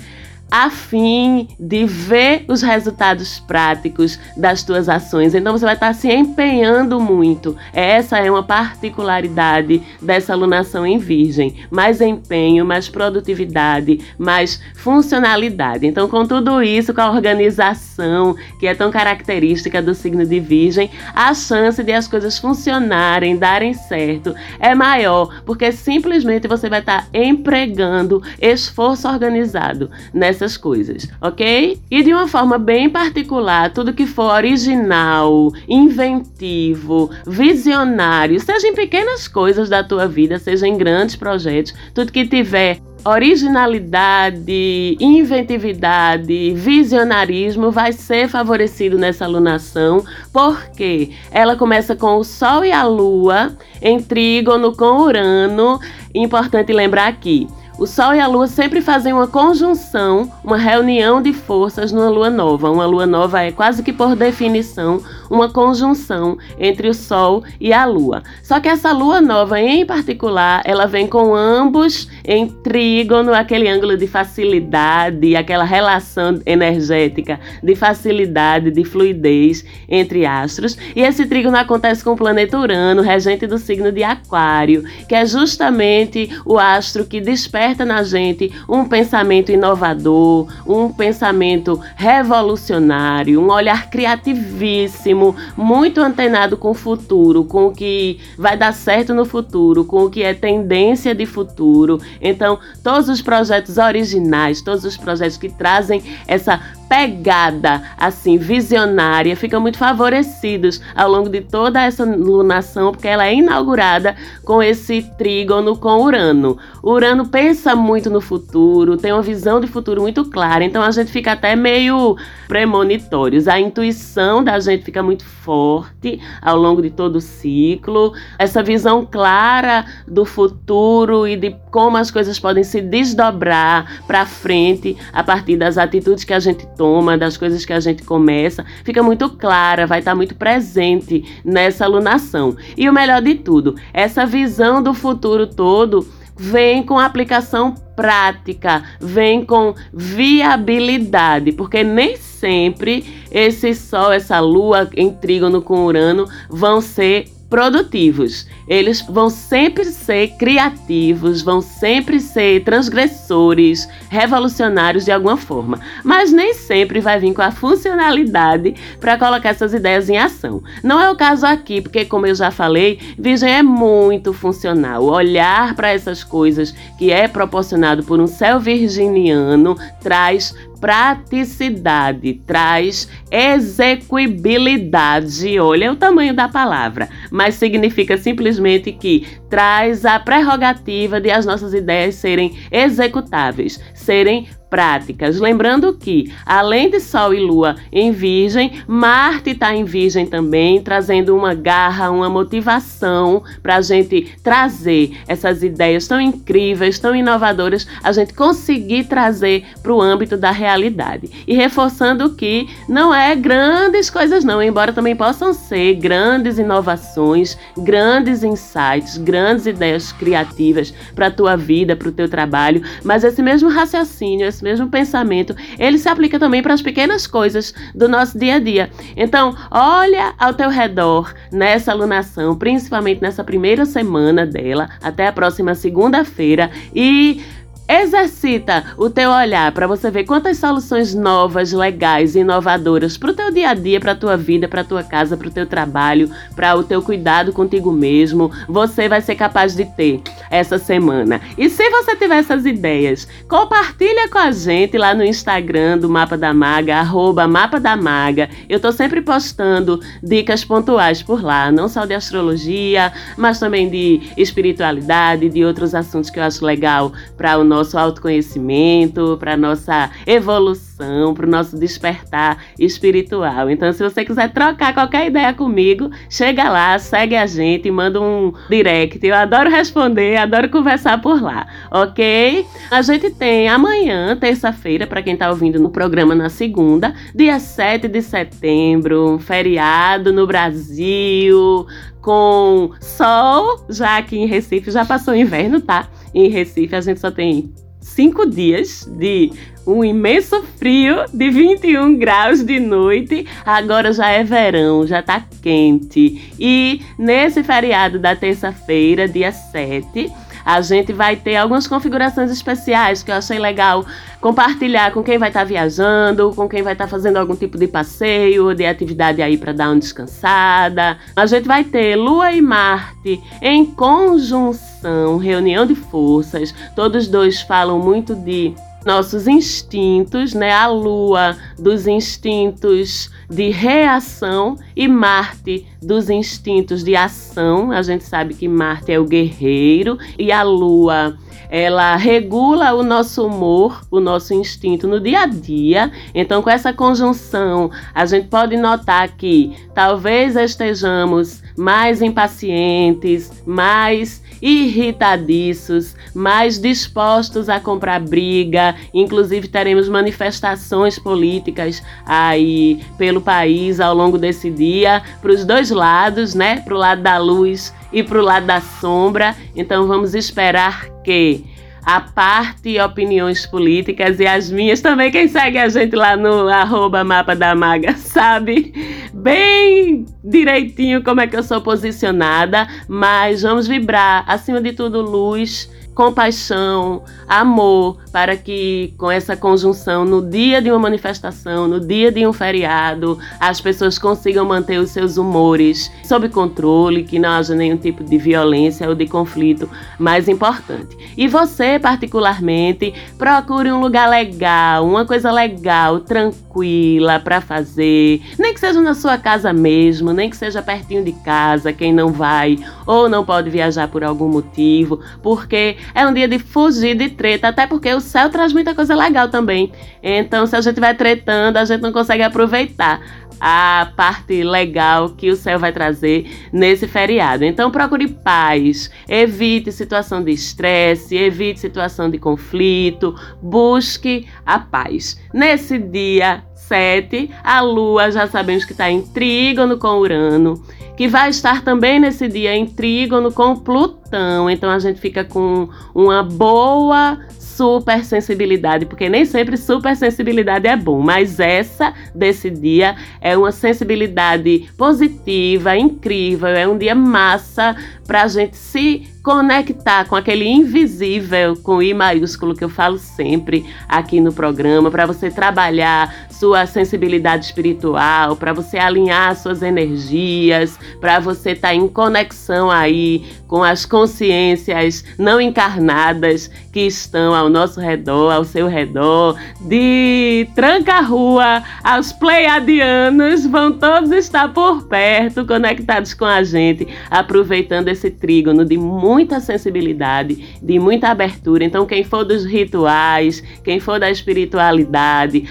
a 0.51 0.69
fim 0.69 1.47
de 1.59 1.85
ver 1.85 2.45
os 2.47 2.61
resultados 2.61 3.39
práticos 3.39 4.19
das 4.35 4.63
tuas 4.63 4.89
ações. 4.89 5.35
Então 5.35 5.57
você 5.57 5.65
vai 5.65 5.73
estar 5.75 5.93
se 5.93 6.11
empenhando 6.11 6.99
muito. 6.99 7.55
Essa 7.73 8.19
é 8.19 8.29
uma 8.29 8.43
particularidade 8.43 9.81
dessa 10.01 10.33
alunação 10.33 10.85
em 10.85 10.97
Virgem. 10.97 11.55
Mais 11.69 12.01
empenho, 12.01 12.65
mais 12.65 12.89
produtividade, 12.89 13.99
mais 14.17 14.61
funcionalidade. 14.75 15.85
Então, 15.85 16.07
com 16.07 16.25
tudo 16.25 16.61
isso, 16.63 16.93
com 16.93 17.01
a 17.01 17.11
organização 17.11 18.35
que 18.59 18.67
é 18.67 18.73
tão 18.73 18.91
característica 18.91 19.81
do 19.81 19.93
signo 19.93 20.25
de 20.25 20.39
Virgem, 20.39 20.89
a 21.13 21.33
chance 21.33 21.83
de 21.83 21.91
as 21.91 22.07
coisas 22.07 22.37
funcionarem, 22.37 23.37
darem 23.37 23.73
certo, 23.73 24.33
é 24.59 24.73
maior, 24.73 25.41
porque 25.45 25.71
simplesmente 25.71 26.47
você 26.47 26.69
vai 26.69 26.79
estar 26.79 27.07
empregando 27.13 28.21
esforço 28.41 29.07
organizado 29.07 29.89
nessa 30.13 30.38
essas 30.39 30.55
coisas, 30.55 31.07
ok? 31.21 31.77
E 31.91 32.03
de 32.03 32.13
uma 32.13 32.27
forma 32.27 32.57
bem 32.57 32.89
particular, 32.89 33.71
tudo 33.71 33.93
que 33.93 34.05
for 34.05 34.31
original, 34.31 35.51
inventivo, 35.67 37.09
visionário, 37.27 38.39
seja 38.39 38.67
em 38.67 38.73
pequenas 38.73 39.27
coisas 39.27 39.69
da 39.69 39.83
tua 39.83 40.07
vida, 40.07 40.39
seja 40.39 40.65
em 40.65 40.77
grandes 40.77 41.15
projetos, 41.15 41.73
tudo 41.93 42.11
que 42.11 42.25
tiver 42.25 42.79
originalidade, 43.05 44.97
inventividade, 44.99 46.53
visionarismo 46.53 47.71
vai 47.71 47.93
ser 47.93 48.27
favorecido 48.27 48.97
nessa 48.97 49.25
alunação, 49.25 50.03
porque 50.33 51.11
ela 51.31 51.55
começa 51.55 51.95
com 51.95 52.17
o 52.17 52.23
Sol 52.23 52.63
e 52.65 52.71
a 52.71 52.85
Lua 52.85 53.55
em 53.81 54.01
trígono 54.01 54.75
com 54.75 55.01
Urano. 55.01 55.79
Importante 56.13 56.73
lembrar 56.73 57.07
aqui, 57.07 57.47
o 57.79 57.87
Sol 57.87 58.13
e 58.13 58.19
a 58.19 58.27
Lua 58.27 58.45
sempre 58.45 58.81
fazem 58.81 59.13
uma 59.13 59.25
conjunção, 59.25 60.29
uma 60.43 60.57
reunião 60.57 61.21
de 61.21 61.31
forças 61.31 61.93
numa 61.93 62.09
lua 62.09 62.29
nova. 62.29 62.69
Uma 62.69 62.85
lua 62.85 63.05
nova 63.05 63.41
é 63.41 63.53
quase 63.53 63.81
que 63.81 63.93
por 63.93 64.17
definição 64.17 65.01
uma 65.29 65.47
conjunção 65.47 66.37
entre 66.59 66.89
o 66.89 66.93
Sol 66.93 67.41
e 67.57 67.71
a 67.71 67.85
Lua. 67.85 68.21
Só 68.43 68.59
que 68.59 68.67
essa 68.67 68.91
lua 68.91 69.21
nova 69.21 69.61
em 69.61 69.85
particular, 69.85 70.61
ela 70.65 70.87
vem 70.87 71.07
com 71.07 71.33
ambos 71.33 72.09
em 72.25 72.49
trígono, 72.49 73.33
aquele 73.33 73.69
ângulo 73.69 73.95
de 73.95 74.07
facilidade, 74.07 75.37
aquela 75.37 75.63
relação 75.63 76.41
energética 76.45 77.39
de 77.63 77.75
facilidade, 77.75 78.71
de 78.71 78.83
fluidez 78.83 79.63
entre 79.87 80.25
astros. 80.25 80.77
E 80.93 81.01
esse 81.01 81.25
trígono 81.25 81.55
acontece 81.55 82.03
com 82.03 82.11
o 82.11 82.17
planeta 82.17 82.59
Urano, 82.59 83.01
regente 83.01 83.47
do 83.47 83.57
signo 83.57 83.89
de 83.89 84.03
Aquário, 84.03 84.83
que 85.07 85.15
é 85.15 85.25
justamente 85.25 86.29
o 86.45 86.59
astro 86.59 87.05
que 87.05 87.21
desperta 87.21 87.68
desperta 87.69 87.85
na 87.85 88.03
gente 88.03 88.51
um 88.67 88.85
pensamento 88.85 89.51
inovador, 89.51 90.47
um 90.65 90.91
pensamento 90.91 91.79
revolucionário, 91.95 93.39
um 93.39 93.51
olhar 93.51 93.89
criativíssimo, 93.89 95.35
muito 95.55 96.01
antenado 96.01 96.57
com 96.57 96.71
o 96.71 96.73
futuro, 96.73 97.43
com 97.43 97.67
o 97.67 97.71
que 97.71 98.19
vai 98.37 98.57
dar 98.57 98.73
certo 98.73 99.13
no 99.13 99.25
futuro, 99.25 99.85
com 99.85 100.05
o 100.05 100.09
que 100.09 100.23
é 100.23 100.33
tendência 100.33 101.13
de 101.13 101.25
futuro. 101.25 101.99
Então, 102.21 102.59
todos 102.83 103.09
os 103.09 103.21
projetos 103.21 103.77
originais, 103.77 104.61
todos 104.61 104.83
os 104.83 104.97
projetos 104.97 105.37
que 105.37 105.49
trazem 105.49 106.01
essa 106.27 106.59
pegada 106.89 107.83
assim 107.95 108.37
visionária 108.37 109.35
ficam 109.35 109.61
muito 109.61 109.77
favorecidos 109.77 110.81
ao 110.95 111.09
longo 111.09 111.29
de 111.29 111.41
toda 111.41 111.81
essa 111.81 112.03
lunação, 112.03 112.91
porque 112.91 113.07
ela 113.07 113.27
é 113.27 113.35
inaugurada 113.35 114.15
com 114.43 114.61
esse 114.61 115.03
trígono 115.17 115.77
com 115.77 116.01
Urano. 116.01 116.57
Urano 116.83 117.27
pensa 117.27 117.75
muito 117.75 118.09
no 118.09 118.19
futuro, 118.19 118.97
tem 118.97 119.13
uma 119.13 119.21
visão 119.21 119.61
de 119.61 119.67
futuro 119.67 120.01
muito 120.01 120.25
clara, 120.25 120.63
então 120.63 120.81
a 120.81 120.91
gente 120.91 121.11
fica 121.11 121.33
até 121.33 121.55
meio 121.55 122.17
premonitórios. 122.47 123.47
A 123.47 123.59
intuição 123.59 124.43
da 124.43 124.59
gente 124.59 124.83
fica 124.83 125.03
muito 125.03 125.23
forte 125.23 126.19
ao 126.41 126.57
longo 126.57 126.81
de 126.81 126.89
todo 126.89 127.17
o 127.17 127.21
ciclo. 127.21 128.13
Essa 128.39 128.63
visão 128.63 129.05
clara 129.05 129.85
do 130.07 130.25
futuro 130.25 131.27
e 131.27 131.35
de 131.35 131.55
como 131.69 131.97
as 131.97 132.09
coisas 132.09 132.39
podem 132.39 132.63
se 132.63 132.81
desdobrar 132.81 134.01
para 134.07 134.25
frente 134.25 134.97
a 135.13 135.23
partir 135.23 135.57
das 135.57 135.77
atitudes 135.77 136.23
que 136.23 136.33
a 136.33 136.39
gente 136.39 136.65
toma, 136.79 137.17
das 137.17 137.35
coisas 137.35 137.65
que 137.65 137.73
a 137.73 137.79
gente 137.81 138.03
começa, 138.03 138.65
fica 138.85 139.03
muito 139.03 139.29
clara, 139.31 139.85
vai 139.85 139.99
estar 139.99 140.11
tá 140.11 140.15
muito 140.15 140.33
presente 140.33 141.25
nessa 141.43 141.83
alunação. 141.83 142.55
E 142.77 142.87
o 142.87 142.93
melhor 142.93 143.21
de 143.21 143.35
tudo, 143.35 143.75
essa 143.93 144.25
visão 144.25 144.81
do 144.81 144.93
futuro 144.93 145.45
todo 145.45 146.07
vem 146.37 146.81
com 146.81 146.97
aplicação 146.97 147.75
prática, 147.97 148.81
vem 148.97 149.45
com 149.45 149.75
viabilidade, 149.93 151.51
porque 151.51 151.83
nem 151.83 152.15
sempre 152.15 153.03
esse 153.29 153.75
sol, 153.75 154.13
essa 154.13 154.39
lua 154.39 154.89
em 154.95 155.11
trígono 155.11 155.61
com 155.61 155.83
Urano 155.83 156.29
vão 156.49 156.79
ser 156.79 157.25
produtivos. 157.49 158.47
Eles 158.67 159.01
vão 159.01 159.29
sempre 159.29 159.85
ser 159.85 160.29
criativos, 160.37 161.41
vão 161.41 161.61
sempre 161.61 162.19
ser 162.19 162.63
transgressores, 162.63 163.89
revolucionários 164.09 165.05
de 165.05 165.11
alguma 165.11 165.35
forma, 165.35 165.79
mas 166.03 166.31
nem 166.31 166.53
sempre 166.53 167.01
vai 167.01 167.19
vir 167.19 167.33
com 167.33 167.41
a 167.41 167.51
funcionalidade 167.51 168.75
para 168.99 169.17
colocar 169.17 169.49
essas 169.49 169.73
ideias 169.73 170.09
em 170.09 170.17
ação. 170.17 170.61
Não 170.83 171.01
é 171.01 171.09
o 171.09 171.15
caso 171.15 171.45
aqui, 171.45 171.81
porque 171.81 172.05
como 172.05 172.27
eu 172.27 172.35
já 172.35 172.51
falei, 172.51 172.99
Virgem 173.17 173.51
é 173.51 173.63
muito 173.63 174.31
funcional. 174.31 175.03
Olhar 175.03 175.73
para 175.75 175.89
essas 175.89 176.23
coisas 176.23 176.73
que 176.97 177.11
é 177.11 177.27
proporcionado 177.27 178.03
por 178.03 178.19
um 178.19 178.27
céu 178.27 178.59
virginiano 178.59 179.75
traz 180.01 180.53
praticidade, 180.79 182.41
traz 182.45 183.09
execuibilidade. 183.31 185.59
Olha 185.59 185.91
o 185.91 185.95
tamanho 185.95 186.33
da 186.33 186.47
palavra, 186.47 187.09
mas 187.31 187.55
significa 187.55 188.15
simplesmente 188.17 188.91
que 188.91 189.25
traz 189.49 190.05
a 190.05 190.19
prerrogativa 190.19 191.19
de 191.19 191.31
as 191.31 191.45
nossas 191.45 191.73
ideias 191.73 192.13
serem 192.15 192.57
executáveis, 192.71 193.79
serem 193.93 194.47
práticas. 194.69 195.39
Lembrando 195.39 195.93
que, 195.93 196.31
além 196.45 196.89
de 196.89 196.99
Sol 196.99 197.33
e 197.33 197.39
Lua 197.39 197.75
em 197.91 198.11
Virgem, 198.11 198.83
Marte 198.87 199.51
está 199.51 199.73
em 199.73 199.83
Virgem 199.83 200.25
também, 200.25 200.81
trazendo 200.81 201.35
uma 201.35 201.53
garra, 201.53 202.11
uma 202.11 202.29
motivação 202.29 203.43
para 203.61 203.77
a 203.77 203.81
gente 203.81 204.35
trazer 204.43 205.17
essas 205.27 205.63
ideias 205.63 206.07
tão 206.07 206.21
incríveis, 206.21 206.99
tão 206.99 207.15
inovadoras, 207.15 207.87
a 208.03 208.11
gente 208.11 208.33
conseguir 208.33 209.05
trazer 209.05 209.65
para 209.81 209.93
o 209.93 210.01
âmbito 210.01 210.37
da 210.37 210.51
realidade. 210.51 211.29
E 211.47 211.53
reforçando 211.53 212.35
que 212.35 212.69
não 212.87 213.13
é 213.13 213.35
grandes 213.35 214.09
coisas, 214.09 214.43
não, 214.43 214.61
embora 214.61 214.93
também 214.93 215.15
possam 215.15 215.53
ser 215.53 215.95
grandes 215.95 216.57
inovações, 216.57 217.57
grandes 217.77 218.43
insights, 218.43 219.17
grandes 219.17 219.65
ideias 219.65 220.11
criativas 220.11 220.93
para 221.15 221.27
a 221.27 221.31
tua 221.31 221.55
vida, 221.55 221.95
para 221.95 222.09
o 222.09 222.11
teu 222.11 222.29
trabalho, 222.29 222.83
mas 223.03 223.23
esse 223.23 223.41
mesmo 223.41 223.69
raciocínio, 223.69 224.47
esse 224.47 224.58
mesmo 224.63 224.89
pensamento, 224.89 225.55
ele 225.77 225.97
se 225.97 226.09
aplica 226.09 226.39
também 226.39 226.61
para 226.61 226.73
as 226.73 226.81
pequenas 226.81 227.27
coisas 227.27 227.73
do 227.93 228.07
nosso 228.07 228.37
dia 228.37 228.55
a 228.55 228.59
dia. 228.59 228.89
Então, 229.15 229.55
olha 229.69 230.33
ao 230.37 230.53
teu 230.53 230.69
redor 230.69 231.33
nessa 231.51 231.91
alunação, 231.91 232.55
principalmente 232.55 233.21
nessa 233.21 233.43
primeira 233.43 233.85
semana 233.85 234.45
dela, 234.45 234.89
até 235.01 235.27
a 235.27 235.33
próxima 235.33 235.75
segunda-feira, 235.75 236.69
e 236.93 237.41
Exercita 237.89 238.83
o 238.95 239.09
teu 239.09 239.31
olhar 239.31 239.71
para 239.71 239.87
você 239.87 240.11
ver 240.11 240.23
quantas 240.23 240.59
soluções 240.59 241.15
novas, 241.15 241.73
legais, 241.73 242.35
inovadoras 242.35 243.17
para 243.17 243.31
o 243.31 243.33
teu 243.33 243.51
dia 243.51 243.71
a 243.71 243.73
dia, 243.73 243.99
para 243.99 244.11
a 244.11 244.15
tua 244.15 244.37
vida, 244.37 244.67
para 244.67 244.81
a 244.81 244.83
tua 244.83 245.01
casa, 245.01 245.35
para 245.35 245.47
o 245.47 245.51
teu 245.51 245.65
trabalho, 245.65 246.29
para 246.55 246.75
o 246.75 246.83
teu 246.83 247.01
cuidado 247.01 247.51
contigo 247.51 247.91
mesmo, 247.91 248.51
você 248.67 249.09
vai 249.09 249.21
ser 249.21 249.33
capaz 249.33 249.75
de 249.75 249.85
ter 249.85 250.21
essa 250.51 250.77
semana. 250.77 251.41
E 251.57 251.67
se 251.67 251.89
você 251.89 252.15
tiver 252.15 252.37
essas 252.37 252.63
ideias, 252.63 253.27
compartilha 253.47 254.29
com 254.29 254.37
a 254.37 254.51
gente 254.51 254.95
lá 254.95 255.15
no 255.15 255.25
Instagram 255.25 255.97
do 255.97 256.07
Mapa 256.07 256.37
da 256.37 256.53
Maga, 256.53 256.97
arroba 256.97 257.47
Mapa 257.47 257.79
da 257.79 257.95
Maga. 257.95 258.51
Eu 258.69 258.79
tô 258.79 258.91
sempre 258.91 259.19
postando 259.19 259.99
dicas 260.21 260.63
pontuais 260.63 261.23
por 261.23 261.41
lá, 261.41 261.71
não 261.71 261.89
só 261.89 262.05
de 262.05 262.13
astrologia, 262.13 263.11
mas 263.35 263.59
também 263.59 263.89
de 263.89 264.29
espiritualidade, 264.37 265.49
de 265.49 265.65
outros 265.65 265.95
assuntos 265.95 266.29
que 266.29 266.37
eu 266.37 266.43
acho 266.43 266.63
legal 266.63 267.11
para 267.35 267.57
o 267.57 267.63
nosso 267.63 267.78
nosso 267.79 267.97
autoconhecimento, 267.97 269.37
para 269.39 269.55
nossa 269.55 270.11
evolução, 270.27 271.33
para 271.33 271.45
o 271.45 271.49
nosso 271.49 271.77
despertar 271.77 272.63
espiritual. 272.77 273.69
Então, 273.69 273.91
se 273.93 274.03
você 274.03 274.25
quiser 274.25 274.51
trocar 274.51 274.93
qualquer 274.93 275.27
ideia 275.27 275.53
comigo, 275.53 276.09
chega 276.29 276.69
lá, 276.69 276.99
segue 276.99 277.35
a 277.35 277.45
gente, 277.45 277.89
manda 277.89 278.19
um 278.21 278.53
direct. 278.69 279.25
Eu 279.25 279.35
adoro 279.35 279.69
responder, 279.69 280.35
adoro 280.35 280.69
conversar 280.69 281.21
por 281.21 281.41
lá, 281.41 281.67
ok? 281.89 282.65
A 282.91 283.01
gente 283.01 283.29
tem 283.29 283.69
amanhã, 283.69 284.35
terça-feira, 284.35 285.07
para 285.07 285.21
quem 285.21 285.33
está 285.33 285.49
ouvindo 285.49 285.79
no 285.79 285.89
programa 285.89 286.35
na 286.35 286.49
segunda, 286.49 287.13
dia 287.33 287.59
7 287.59 288.07
de 288.09 288.21
setembro, 288.21 289.39
feriado 289.39 290.33
no 290.33 290.45
Brasil 290.45 291.87
com 292.29 292.91
sol, 293.01 293.87
já 293.89 294.17
aqui 294.17 294.37
em 294.37 294.45
Recife 294.45 294.91
já 294.91 295.03
passou 295.03 295.33
o 295.33 295.35
inverno, 295.35 295.81
tá? 295.81 296.07
Em 296.31 296.47
Recife 296.47 296.95
a 296.95 297.01
gente 297.01 297.19
só 297.19 297.31
tem 297.31 297.73
cinco 297.99 298.47
dias 298.47 299.09
de 299.17 299.51
um 299.87 300.03
imenso 300.03 300.61
frio 300.77 301.25
de 301.33 301.49
21 301.49 302.19
graus 302.19 302.63
de 302.63 302.79
noite. 302.79 303.47
Agora 303.65 304.13
já 304.13 304.29
é 304.29 304.43
verão, 304.43 305.07
já 305.07 305.23
tá 305.23 305.43
quente. 305.59 306.53
E 306.59 307.01
nesse 307.17 307.63
feriado 307.63 308.19
da 308.19 308.35
terça-feira, 308.35 309.27
dia 309.27 309.51
7, 309.51 310.31
a 310.69 310.81
gente 310.81 311.11
vai 311.11 311.35
ter 311.35 311.55
algumas 311.55 311.87
configurações 311.87 312.51
especiais 312.51 313.23
que 313.23 313.31
eu 313.31 313.35
achei 313.35 313.57
legal 313.57 314.05
compartilhar 314.39 315.11
com 315.11 315.23
quem 315.23 315.39
vai 315.39 315.49
estar 315.49 315.61
tá 315.61 315.65
viajando, 315.65 316.53
com 316.55 316.69
quem 316.69 316.83
vai 316.83 316.93
estar 316.93 317.05
tá 317.05 317.09
fazendo 317.09 317.37
algum 317.37 317.55
tipo 317.55 317.75
de 317.75 317.87
passeio, 317.87 318.75
de 318.75 318.85
atividade 318.85 319.41
aí 319.41 319.57
para 319.57 319.73
dar 319.73 319.89
uma 319.89 319.97
descansada. 319.97 321.17
A 321.35 321.47
gente 321.47 321.67
vai 321.67 321.83
ter 321.83 322.15
Lua 322.15 322.51
e 322.51 322.61
Marte 322.61 323.41
em 323.63 323.83
conjunção, 323.83 325.37
reunião 325.37 325.87
de 325.87 325.95
forças. 325.95 326.71
Todos 326.95 327.27
dois 327.27 327.61
falam 327.61 327.97
muito 327.97 328.35
de 328.35 328.75
nossos 329.05 329.47
instintos, 329.47 330.53
né? 330.53 330.71
A 330.71 330.87
lua 330.87 331.57
dos 331.77 332.07
instintos 332.07 333.29
de 333.49 333.69
reação 333.69 334.75
e 334.95 335.07
Marte 335.07 335.87
dos 336.01 336.29
instintos 336.29 337.03
de 337.03 337.15
ação. 337.15 337.91
A 337.91 338.01
gente 338.01 338.23
sabe 338.23 338.53
que 338.53 338.67
Marte 338.67 339.11
é 339.11 339.19
o 339.19 339.25
guerreiro 339.25 340.17
e 340.37 340.51
a 340.51 340.63
lua 340.63 341.37
ela 341.69 342.15
regula 342.15 342.93
o 342.93 343.03
nosso 343.03 343.45
humor, 343.45 344.01
o 344.09 344.19
nosso 344.19 344.53
instinto 344.53 345.07
no 345.07 345.19
dia 345.19 345.41
a 345.41 345.45
dia. 345.45 346.11
Então, 346.33 346.63
com 346.63 346.69
essa 346.69 346.91
conjunção, 346.91 347.91
a 348.13 348.25
gente 348.25 348.47
pode 348.47 348.75
notar 348.75 349.29
que 349.29 349.75
talvez 349.93 350.55
estejamos 350.55 351.61
mais 351.77 352.21
impacientes, 352.23 353.63
mais 353.67 354.41
irritadiços, 354.61 356.15
mais 356.33 356.79
dispostos 356.79 357.69
a 357.69 357.79
comprar 357.79 358.19
briga, 358.19 358.88
inclusive 359.13 359.67
teremos 359.67 360.07
manifestações 360.07 361.17
políticas 361.17 362.01
aí 362.25 362.99
pelo 363.17 363.41
país 363.41 363.99
ao 363.99 364.13
longo 364.15 364.37
desse 364.37 364.69
dia, 364.69 365.21
para 365.41 365.51
os 365.51 365.65
dois 365.65 365.89
lados, 365.89 366.53
né? 366.53 366.81
Para 366.81 366.95
o 366.95 366.97
lado 366.97 367.21
da 367.21 367.37
luz 367.37 367.93
e 368.11 368.23
para 368.23 368.39
o 368.39 368.43
lado 368.43 368.65
da 368.65 368.81
sombra. 368.81 369.55
Então 369.75 370.07
vamos 370.07 370.33
esperar 370.33 371.09
que 371.23 371.65
a 372.03 372.19
parte 372.21 372.99
opiniões 372.99 373.65
políticas 373.65 374.39
e 374.39 374.47
as 374.47 374.71
minhas 374.71 375.01
também. 375.01 375.31
Quem 375.31 375.47
segue 375.47 375.77
a 375.77 375.87
gente 375.87 376.15
lá 376.15 376.35
no 376.35 376.67
arroba 376.67 377.23
mapa 377.23 377.55
da 377.55 377.75
maga 377.75 378.13
sabe 378.17 378.93
bem 379.33 380.25
direitinho 380.43 381.23
como 381.23 381.41
é 381.41 381.47
que 381.47 381.55
eu 381.55 381.63
sou 381.63 381.81
posicionada, 381.81 382.87
mas 383.07 383.61
vamos 383.61 383.87
vibrar 383.87 384.43
acima 384.47 384.81
de 384.81 384.93
tudo 384.93 385.21
luz 385.21 385.89
compaixão, 386.19 387.23
amor, 387.47 388.17
para 388.29 388.57
que 388.57 389.13
com 389.17 389.31
essa 389.31 389.55
conjunção 389.55 390.25
no 390.25 390.41
dia 390.41 390.81
de 390.81 390.91
uma 390.91 390.99
manifestação, 390.99 391.87
no 391.87 391.97
dia 391.97 392.29
de 392.29 392.45
um 392.45 392.51
feriado, 392.51 393.39
as 393.57 393.79
pessoas 393.79 394.19
consigam 394.19 394.65
manter 394.65 394.99
os 394.99 395.11
seus 395.11 395.37
humores 395.37 396.11
sob 396.25 396.49
controle, 396.49 397.23
que 397.23 397.39
não 397.39 397.51
haja 397.51 397.73
nenhum 397.73 397.95
tipo 397.95 398.21
de 398.21 398.37
violência 398.37 399.07
ou 399.07 399.15
de 399.15 399.27
conflito 399.27 399.89
mais 400.19 400.49
importante. 400.49 401.17
E 401.37 401.47
você, 401.47 401.97
particularmente, 401.97 403.13
procure 403.37 403.89
um 403.89 404.01
lugar 404.01 404.29
legal, 404.29 405.07
uma 405.07 405.23
coisa 405.25 405.49
legal, 405.49 406.19
tranquila 406.19 407.39
para 407.39 407.61
fazer, 407.61 408.41
nem 408.59 408.73
que 408.73 408.79
seja 408.81 409.01
na 409.01 409.13
sua 409.13 409.37
casa 409.37 409.71
mesmo, 409.71 410.33
nem 410.33 410.49
que 410.49 410.57
seja 410.57 410.81
pertinho 410.81 411.23
de 411.23 411.31
casa, 411.31 411.93
quem 411.93 412.11
não 412.11 412.33
vai 412.33 412.77
ou 413.07 413.29
não 413.29 413.45
pode 413.45 413.69
viajar 413.69 414.09
por 414.09 414.21
algum 414.21 414.49
motivo, 414.49 415.21
porque 415.41 415.95
é 416.13 416.25
um 416.25 416.33
dia 416.33 416.47
de 416.47 416.59
fugir 416.59 417.15
de 417.15 417.29
treta, 417.29 417.69
até 417.69 417.87
porque 417.87 418.13
o 418.13 418.19
céu 418.19 418.49
traz 418.49 418.73
muita 418.73 418.93
coisa 418.93 419.15
legal 419.15 419.49
também. 419.49 419.91
Então, 420.21 420.65
se 420.65 420.75
a 420.75 420.81
gente 420.81 420.99
vai 420.99 421.15
tretando, 421.15 421.77
a 421.77 421.85
gente 421.85 422.01
não 422.01 422.11
consegue 422.11 422.43
aproveitar 422.43 423.21
a 423.59 424.11
parte 424.15 424.63
legal 424.63 425.29
que 425.31 425.49
o 425.49 425.55
céu 425.55 425.77
vai 425.77 425.91
trazer 425.91 426.49
nesse 426.71 427.07
feriado. 427.07 427.65
Então 427.65 427.91
procure 427.91 428.27
paz, 428.27 429.11
evite 429.27 429.91
situação 429.91 430.43
de 430.43 430.51
estresse, 430.51 431.35
evite 431.35 431.79
situação 431.79 432.29
de 432.29 432.37
conflito, 432.37 433.35
busque 433.61 434.47
a 434.65 434.79
paz. 434.79 435.39
Nesse 435.53 435.97
dia 435.99 436.63
7, 436.89 437.51
a 437.63 437.81
lua 437.81 438.31
já 438.31 438.47
sabemos 438.47 438.83
que 438.83 438.91
está 438.91 439.09
em 439.09 439.21
trígono 439.21 439.97
com 439.97 440.17
Urano 440.17 440.83
que 441.19 441.27
vai 441.27 441.49
estar 441.49 441.83
também 441.83 442.17
nesse 442.17 442.47
dia 442.47 442.73
em 442.73 442.85
trígono 442.85 443.51
com 443.51 443.75
Plutão. 443.75 444.69
Então 444.69 444.89
a 444.89 444.99
gente 444.99 445.19
fica 445.19 445.43
com 445.43 445.89
uma 446.15 446.41
boa 446.41 447.37
super 447.59 448.23
sensibilidade, 448.23 449.05
porque 449.05 449.27
nem 449.27 449.43
sempre 449.43 449.75
super 449.77 450.15
sensibilidade 450.15 450.87
é 450.87 450.95
bom, 450.95 451.21
mas 451.21 451.59
essa 451.59 452.13
desse 452.33 452.69
dia 452.69 453.15
é 453.41 453.57
uma 453.57 453.71
sensibilidade 453.71 454.89
positiva, 454.97 455.97
incrível, 455.97 456.67
é 456.67 456.87
um 456.87 456.97
dia 456.97 457.15
massa 457.15 457.95
para 458.25 458.43
a 458.43 458.47
gente 458.47 458.75
se 458.75 459.27
conectar 459.41 460.25
com 460.25 460.35
aquele 460.35 460.67
invisível, 460.67 461.75
com 461.77 462.01
I 462.01 462.13
maiúsculo 462.13 462.75
que 462.75 462.83
eu 462.83 462.89
falo 462.89 463.17
sempre 463.17 463.85
aqui 464.07 464.41
no 464.41 464.53
programa, 464.53 465.09
para 465.09 465.25
você 465.25 465.49
trabalhar 465.49 466.48
sua 466.59 466.85
sensibilidade 466.85 467.65
espiritual, 467.65 468.57
para 468.57 468.73
você 468.73 468.97
alinhar 468.97 469.55
suas 469.55 469.81
energias, 469.81 470.99
para 471.21 471.39
você 471.39 471.71
estar 471.71 471.89
tá 471.89 471.95
em 471.95 472.05
conexão 472.05 472.91
aí 472.91 473.45
com 473.65 473.81
as 473.81 474.05
consciências 474.05 475.23
não 475.37 475.61
encarnadas 475.61 476.69
que 476.91 477.01
estão 477.01 477.53
ao 477.53 477.69
nosso 477.69 478.01
redor, 478.01 478.51
ao 478.51 478.65
seu 478.65 478.87
redor, 478.87 479.57
de 479.79 480.67
Tranca-Rua 480.75 481.83
aos 482.03 482.33
Pleiadianos, 482.33 483.65
vão 483.65 483.93
todos 483.93 484.31
estar 484.31 484.73
por 484.73 485.03
perto, 485.03 485.65
conectados 485.65 486.33
com 486.33 486.45
a 486.45 486.61
gente, 486.63 487.07
aproveitando 487.29 488.09
esse 488.09 488.29
trígono 488.31 488.83
de 488.83 488.97
muita 488.97 489.59
sensibilidade, 489.61 490.77
de 490.81 490.99
muita 490.99 491.29
abertura. 491.29 491.85
Então, 491.85 492.05
quem 492.05 492.23
for 492.23 492.43
dos 492.43 492.65
rituais, 492.65 493.63
quem 493.83 493.99
for 493.99 494.19
da 494.19 494.29
espiritualidade, 494.29 495.69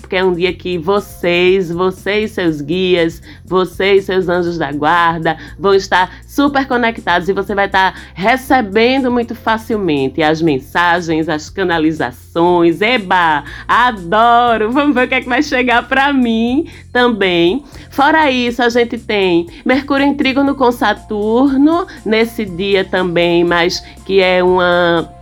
porque 0.00 0.16
é 0.16 0.24
um 0.24 0.32
dia 0.32 0.52
que 0.52 0.78
vocês, 0.78 1.70
vocês 1.70 2.32
seus 2.32 2.60
guias, 2.60 3.22
vocês 3.44 4.04
seus 4.04 4.28
anjos 4.28 4.58
da 4.58 4.72
guarda 4.72 5.36
vão 5.58 5.74
estar 5.74 6.10
super 6.26 6.66
conectados 6.66 7.28
e 7.28 7.32
você 7.32 7.54
vai 7.54 7.66
estar 7.66 7.94
recebendo 8.14 9.10
muito 9.10 9.34
facilmente 9.34 10.22
as 10.22 10.42
mensagens, 10.42 11.28
as 11.28 11.50
canalizações. 11.50 12.80
Eba, 12.80 13.44
adoro! 13.66 14.70
Vamos 14.70 14.94
ver 14.94 15.06
o 15.06 15.08
que 15.08 15.14
é 15.14 15.20
que 15.20 15.28
vai 15.28 15.42
chegar 15.42 15.88
para 15.88 16.12
mim 16.12 16.68
também. 16.92 17.64
Fora 17.90 18.30
isso, 18.30 18.62
a 18.62 18.68
gente 18.68 18.98
tem 18.98 19.46
Mercúrio 19.64 20.06
em 20.06 20.14
trígono 20.14 20.54
com 20.54 20.70
Saturno 20.70 21.86
nesse 22.04 22.44
dia 22.44 22.84
também, 22.84 23.44
mas 23.44 23.80
que 24.04 24.20
é 24.20 24.42
uma 24.42 25.15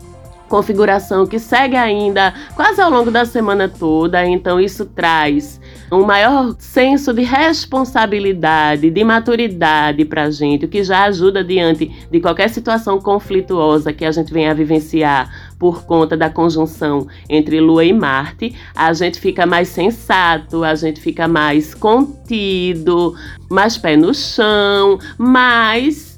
configuração 0.48 1.26
que 1.26 1.38
segue 1.38 1.76
ainda 1.76 2.32
quase 2.54 2.80
ao 2.80 2.90
longo 2.90 3.10
da 3.10 3.24
semana 3.24 3.68
toda, 3.68 4.24
então 4.26 4.60
isso 4.60 4.84
traz 4.84 5.60
um 5.90 6.04
maior 6.04 6.54
senso 6.58 7.12
de 7.12 7.22
responsabilidade, 7.22 8.90
de 8.90 9.04
maturidade 9.04 10.04
para 10.04 10.24
a 10.24 10.30
gente, 10.30 10.64
o 10.64 10.68
que 10.68 10.82
já 10.82 11.04
ajuda 11.04 11.42
diante 11.42 11.90
de 12.10 12.20
qualquer 12.20 12.48
situação 12.48 13.00
conflituosa 13.00 13.92
que 13.92 14.04
a 14.04 14.10
gente 14.10 14.32
venha 14.32 14.50
a 14.50 14.54
vivenciar 14.54 15.54
por 15.58 15.84
conta 15.84 16.16
da 16.16 16.28
conjunção 16.28 17.06
entre 17.28 17.60
Lua 17.60 17.84
e 17.84 17.92
Marte, 17.92 18.54
a 18.74 18.92
gente 18.92 19.18
fica 19.18 19.46
mais 19.46 19.68
sensato, 19.68 20.64
a 20.64 20.74
gente 20.74 21.00
fica 21.00 21.28
mais 21.28 21.74
contido, 21.74 23.14
mais 23.48 23.78
pé 23.78 23.96
no 23.96 24.12
chão, 24.12 24.98
mais 25.16 26.13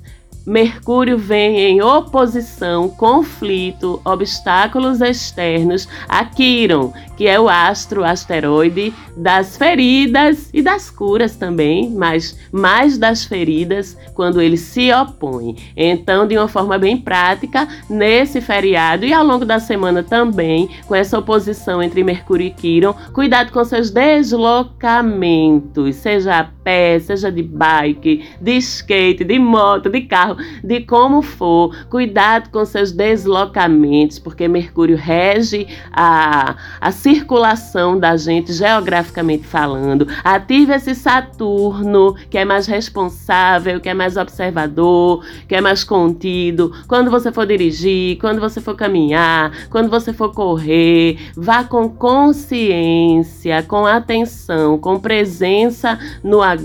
Mercúrio 0.47 1.19
vem 1.19 1.59
em 1.59 1.83
oposição, 1.83 2.89
conflito, 2.89 4.01
obstáculos 4.05 5.01
externos 5.01 5.89
a 6.09 6.25
Quiron, 6.25 6.93
que 7.17 7.27
é 7.27 7.41
o 7.41 7.49
astro 7.49 8.05
asteroide 8.05 8.95
das 9.17 9.57
feridas 9.57 10.49
e 10.55 10.63
das 10.63 10.89
curas 10.89 11.35
também, 11.35 11.91
mas 11.91 12.39
mais 12.53 12.97
das 12.97 13.25
feridas 13.25 13.99
quando 14.15 14.41
ele 14.41 14.57
se 14.57 14.93
opõe. 14.93 15.57
Então, 15.77 16.29
de 16.29 16.39
uma 16.39 16.47
forma 16.47 16.79
bem 16.79 16.97
prática, 16.97 17.67
nesse 17.91 18.41
feriado 18.41 19.05
e 19.05 19.13
ao 19.13 19.25
longo 19.25 19.45
da 19.45 19.59
semana 19.59 20.05
também, 20.05 20.71
com 20.87 20.95
essa 20.95 21.19
oposição 21.19 21.83
entre 21.83 22.05
Mercúrio 22.05 22.47
e 22.47 22.51
Quiron, 22.51 22.95
cuidado 23.13 23.51
com 23.51 23.65
seus 23.65 23.91
deslocamentos, 23.91 25.97
seja 25.97 26.41
a 26.41 26.56
pé, 26.67 26.99
seja 26.99 27.31
de 27.31 27.45
bike, 27.45 28.25
de 28.41 28.57
skate, 28.57 29.23
de 29.23 29.39
moto, 29.39 29.89
de 29.89 30.01
carro 30.01 30.37
de 30.65 30.81
como 30.81 31.23
for, 31.23 31.73
cuidado 31.89 32.51
com 32.51 32.65
seus 32.65 32.91
deslocamentos, 32.91 34.19
porque 34.19 34.49
Mercúrio 34.49 34.97
rege 34.97 35.69
a, 35.93 36.57
a 36.81 36.91
circulação 36.91 37.97
da 37.97 38.17
gente 38.17 38.53
geograficamente 38.53 39.45
falando. 39.47 40.09
Ative 40.25 40.73
esse 40.73 40.93
Saturno, 40.97 42.17
que 42.29 42.37
é 42.37 42.45
mais 42.45 42.67
responsável, 42.67 43.79
que 43.81 43.89
é 43.89 43.95
mais 43.95 44.17
observador, 44.17 45.25
que 45.47 45.55
é 45.55 45.61
mais 45.61 45.85
contido. 45.85 46.73
Quando 46.89 47.13
você 47.13 47.31
for 47.31 47.47
dirigir, 47.47 48.19
quando 48.19 48.41
você 48.41 48.61
for 48.61 48.75
caminhar, 48.75 49.53
quando 49.71 49.89
você 49.89 50.13
for 50.13 50.35
correr, 50.35 51.17
vá 51.37 51.63
com 51.63 51.89
consciência, 51.89 53.63
com 53.63 53.87
atenção, 53.87 54.79
com 54.79 54.99
presença 54.99 55.97
no 56.25 56.43
agora, 56.43 56.56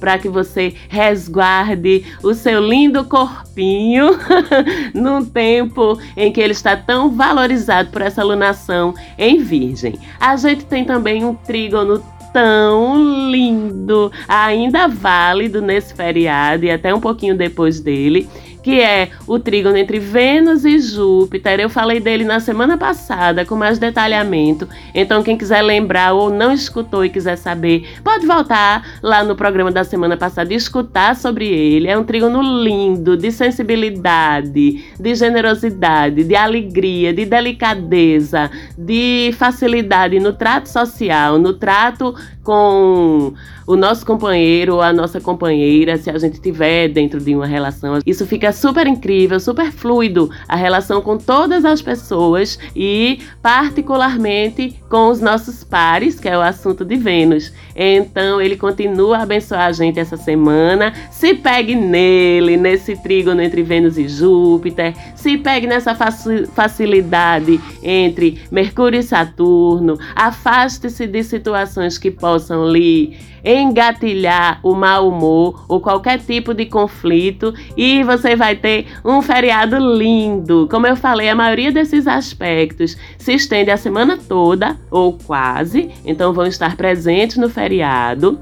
para 0.00 0.18
que 0.18 0.28
você 0.28 0.74
resguarde 0.88 2.04
o 2.22 2.34
seu 2.34 2.60
lindo 2.60 2.78
lindo 2.88 3.04
corpinho 3.04 4.18
num 4.94 5.24
tempo 5.24 5.98
em 6.16 6.32
que 6.32 6.40
ele 6.40 6.52
está 6.52 6.76
tão 6.76 7.10
valorizado 7.10 7.90
por 7.90 8.02
essa 8.02 8.24
lunação 8.24 8.94
em 9.18 9.38
Virgem. 9.38 9.98
A 10.18 10.36
gente 10.36 10.64
tem 10.64 10.84
também 10.84 11.24
um 11.24 11.34
trígono 11.34 12.02
tão 12.32 13.30
lindo, 13.30 14.12
ainda 14.28 14.86
válido 14.86 15.60
nesse 15.60 15.94
feriado 15.94 16.64
e 16.64 16.70
até 16.70 16.94
um 16.94 17.00
pouquinho 17.00 17.36
depois 17.36 17.80
dele, 17.80 18.28
que 18.68 18.82
é 18.82 19.08
o 19.26 19.38
trígono 19.38 19.78
entre 19.78 19.98
Vênus 19.98 20.66
e 20.66 20.78
Júpiter. 20.78 21.58
Eu 21.58 21.70
falei 21.70 22.00
dele 22.00 22.22
na 22.22 22.38
semana 22.38 22.76
passada 22.76 23.42
com 23.42 23.56
mais 23.56 23.78
detalhamento. 23.78 24.68
Então, 24.94 25.22
quem 25.22 25.38
quiser 25.38 25.62
lembrar 25.62 26.12
ou 26.12 26.28
não 26.28 26.52
escutou 26.52 27.02
e 27.02 27.08
quiser 27.08 27.36
saber, 27.36 27.88
pode 28.04 28.26
voltar 28.26 28.98
lá 29.02 29.24
no 29.24 29.34
programa 29.34 29.70
da 29.70 29.84
semana 29.84 30.18
passada 30.18 30.52
e 30.52 30.56
escutar 30.56 31.16
sobre 31.16 31.46
ele. 31.46 31.88
É 31.88 31.96
um 31.96 32.04
trígono 32.04 32.42
lindo, 32.62 33.16
de 33.16 33.32
sensibilidade, 33.32 34.84
de 35.00 35.14
generosidade, 35.14 36.22
de 36.22 36.36
alegria, 36.36 37.10
de 37.14 37.24
delicadeza, 37.24 38.50
de 38.76 39.34
facilidade 39.38 40.20
no 40.20 40.34
trato 40.34 40.68
social, 40.68 41.38
no 41.38 41.54
trato 41.54 42.14
com 42.48 43.34
o 43.66 43.76
nosso 43.76 44.06
companheiro 44.06 44.76
ou 44.76 44.80
a 44.80 44.90
nossa 44.90 45.20
companheira, 45.20 45.98
se 45.98 46.08
a 46.08 46.16
gente 46.16 46.40
tiver 46.40 46.88
dentro 46.88 47.20
de 47.20 47.34
uma 47.34 47.44
relação. 47.44 47.98
Isso 48.06 48.26
fica 48.26 48.50
super 48.52 48.86
incrível, 48.86 49.38
super 49.38 49.70
fluido 49.70 50.30
a 50.48 50.56
relação 50.56 51.02
com 51.02 51.18
todas 51.18 51.66
as 51.66 51.82
pessoas 51.82 52.58
e 52.74 53.18
particularmente 53.42 54.80
com 54.88 55.10
os 55.10 55.20
nossos 55.20 55.62
pares, 55.62 56.18
que 56.18 56.26
é 56.26 56.38
o 56.38 56.40
assunto 56.40 56.86
de 56.86 56.96
Vênus. 56.96 57.52
Então 57.76 58.40
ele 58.40 58.56
continua 58.56 59.18
a 59.18 59.22
abençoar 59.24 59.66
a 59.66 59.72
gente 59.72 60.00
essa 60.00 60.16
semana. 60.16 60.94
Se 61.10 61.34
pegue 61.34 61.74
nele, 61.74 62.56
nesse 62.56 62.96
trígono 62.96 63.42
entre 63.42 63.62
Vênus 63.62 63.98
e 63.98 64.08
Júpiter. 64.08 64.94
Se 65.14 65.36
pegue 65.36 65.66
nessa 65.66 65.94
facilidade 65.94 67.60
entre 67.82 68.40
Mercúrio 68.50 69.00
e 69.00 69.02
Saturno. 69.02 69.98
Afaste-se 70.16 71.06
de 71.06 71.22
situações 71.22 71.98
que 71.98 72.10
possam 72.10 72.37
lhe 72.70 73.16
engatilhar 73.44 74.60
o 74.62 74.74
mau 74.74 75.08
humor 75.08 75.64
ou 75.68 75.80
qualquer 75.80 76.18
tipo 76.18 76.52
de 76.52 76.66
conflito 76.66 77.54
e 77.76 78.02
você 78.02 78.34
vai 78.36 78.56
ter 78.56 78.86
um 79.04 79.22
feriado 79.22 79.76
lindo. 79.76 80.66
Como 80.70 80.86
eu 80.86 80.96
falei, 80.96 81.28
a 81.28 81.34
maioria 81.34 81.72
desses 81.72 82.06
aspectos 82.06 82.96
se 83.16 83.32
estende 83.32 83.70
a 83.70 83.76
semana 83.76 84.18
toda 84.18 84.76
ou 84.90 85.12
quase, 85.12 85.90
então 86.04 86.32
vão 86.32 86.46
estar 86.46 86.76
presentes 86.76 87.36
no 87.36 87.48
feriado 87.48 88.38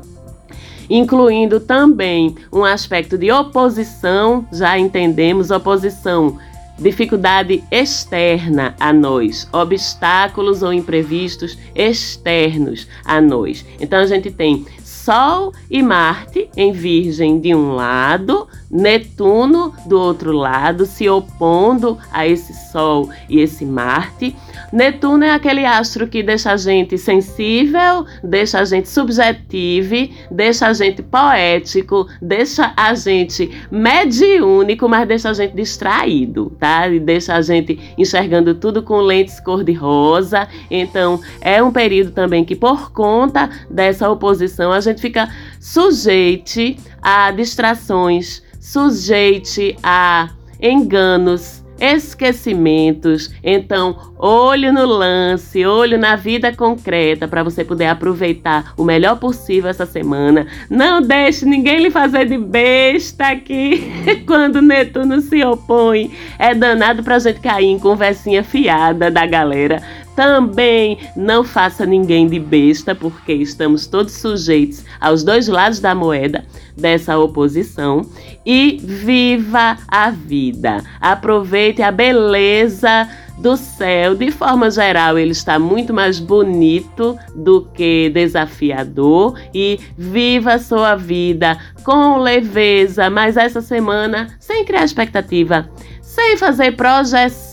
incluindo 0.88 1.58
também 1.58 2.36
um 2.52 2.64
aspecto 2.64 3.18
de 3.18 3.30
oposição, 3.32 4.46
já 4.52 4.78
entendemos, 4.78 5.50
oposição 5.50 6.38
dificuldade 6.78 7.62
externa 7.70 8.74
a 8.78 8.92
nós, 8.92 9.48
obstáculos 9.52 10.62
ou 10.62 10.72
imprevistos 10.72 11.56
externos 11.74 12.86
a 13.04 13.20
nós. 13.20 13.64
Então 13.80 13.98
a 13.98 14.06
gente 14.06 14.30
tem 14.30 14.66
Sol 14.84 15.52
e 15.70 15.82
Marte 15.82 16.50
em 16.56 16.72
Virgem 16.72 17.38
de 17.38 17.54
um 17.54 17.74
lado, 17.74 18.48
Netuno 18.76 19.72
do 19.86 19.98
outro 19.98 20.32
lado, 20.32 20.84
se 20.84 21.08
opondo 21.08 21.96
a 22.12 22.26
esse 22.26 22.52
Sol 22.70 23.08
e 23.26 23.40
esse 23.40 23.64
Marte. 23.64 24.36
Netuno 24.70 25.24
é 25.24 25.30
aquele 25.30 25.64
astro 25.64 26.06
que 26.06 26.22
deixa 26.22 26.52
a 26.52 26.56
gente 26.58 26.98
sensível, 26.98 28.04
deixa 28.22 28.58
a 28.58 28.64
gente 28.66 28.88
subjetivo, 28.88 30.12
deixa 30.30 30.66
a 30.66 30.72
gente 30.74 31.02
poético, 31.02 32.06
deixa 32.20 32.74
a 32.76 32.92
gente 32.92 33.50
mediúnico, 33.70 34.86
mas 34.88 35.08
deixa 35.08 35.30
a 35.30 35.32
gente 35.32 35.54
distraído, 35.54 36.52
tá? 36.58 36.86
E 36.88 37.00
deixa 37.00 37.34
a 37.34 37.40
gente 37.40 37.78
enxergando 37.96 38.54
tudo 38.54 38.82
com 38.82 38.98
lentes 38.98 39.40
cor-de-rosa. 39.40 40.46
Então, 40.70 41.18
é 41.40 41.62
um 41.62 41.72
período 41.72 42.10
também 42.10 42.44
que, 42.44 42.54
por 42.54 42.92
conta 42.92 43.48
dessa 43.70 44.10
oposição, 44.10 44.70
a 44.70 44.80
gente 44.80 45.00
fica 45.00 45.28
sujeite 45.66 46.78
a 47.02 47.32
distrações, 47.32 48.40
sujeite 48.60 49.76
a 49.82 50.30
enganos, 50.62 51.64
esquecimentos. 51.80 53.32
Então, 53.42 54.12
olho 54.16 54.72
no 54.72 54.86
lance, 54.86 55.66
olho 55.66 55.98
na 55.98 56.14
vida 56.14 56.54
concreta 56.54 57.26
para 57.26 57.42
você 57.42 57.64
poder 57.64 57.86
aproveitar 57.86 58.74
o 58.76 58.84
melhor 58.84 59.18
possível 59.18 59.68
essa 59.68 59.84
semana. 59.84 60.46
Não 60.70 61.02
deixe 61.02 61.44
ninguém 61.44 61.82
lhe 61.82 61.90
fazer 61.90 62.26
de 62.26 62.38
besta 62.38 63.26
aqui 63.26 63.90
quando 64.24 64.62
Netuno 64.62 65.20
se 65.20 65.44
opõe. 65.44 66.12
É 66.38 66.54
danado 66.54 67.02
pra 67.02 67.18
gente 67.18 67.40
cair 67.40 67.66
em 67.66 67.78
conversinha 67.78 68.44
fiada 68.44 69.10
da 69.10 69.26
galera. 69.26 69.82
Também 70.16 70.98
não 71.14 71.44
faça 71.44 71.84
ninguém 71.84 72.26
de 72.26 72.40
besta, 72.40 72.94
porque 72.94 73.34
estamos 73.34 73.86
todos 73.86 74.14
sujeitos 74.14 74.82
aos 74.98 75.22
dois 75.22 75.46
lados 75.46 75.78
da 75.78 75.94
moeda 75.94 76.46
dessa 76.74 77.18
oposição. 77.18 78.00
E 78.44 78.78
viva 78.82 79.76
a 79.86 80.10
vida. 80.10 80.82
Aproveite 81.00 81.82
a 81.82 81.92
beleza 81.92 83.06
do 83.36 83.58
céu. 83.58 84.14
De 84.14 84.30
forma 84.30 84.70
geral, 84.70 85.18
ele 85.18 85.32
está 85.32 85.58
muito 85.58 85.92
mais 85.92 86.18
bonito 86.18 87.18
do 87.34 87.68
que 87.74 88.08
desafiador. 88.08 89.38
E 89.52 89.78
viva 89.98 90.54
a 90.54 90.58
sua 90.58 90.96
vida 90.96 91.58
com 91.84 92.16
leveza, 92.18 93.10
mas 93.10 93.36
essa 93.36 93.60
semana 93.60 94.28
sem 94.40 94.64
criar 94.64 94.84
expectativa 94.84 95.68
sem 96.16 96.34
fazer 96.38 96.74
projeção, 96.74 97.45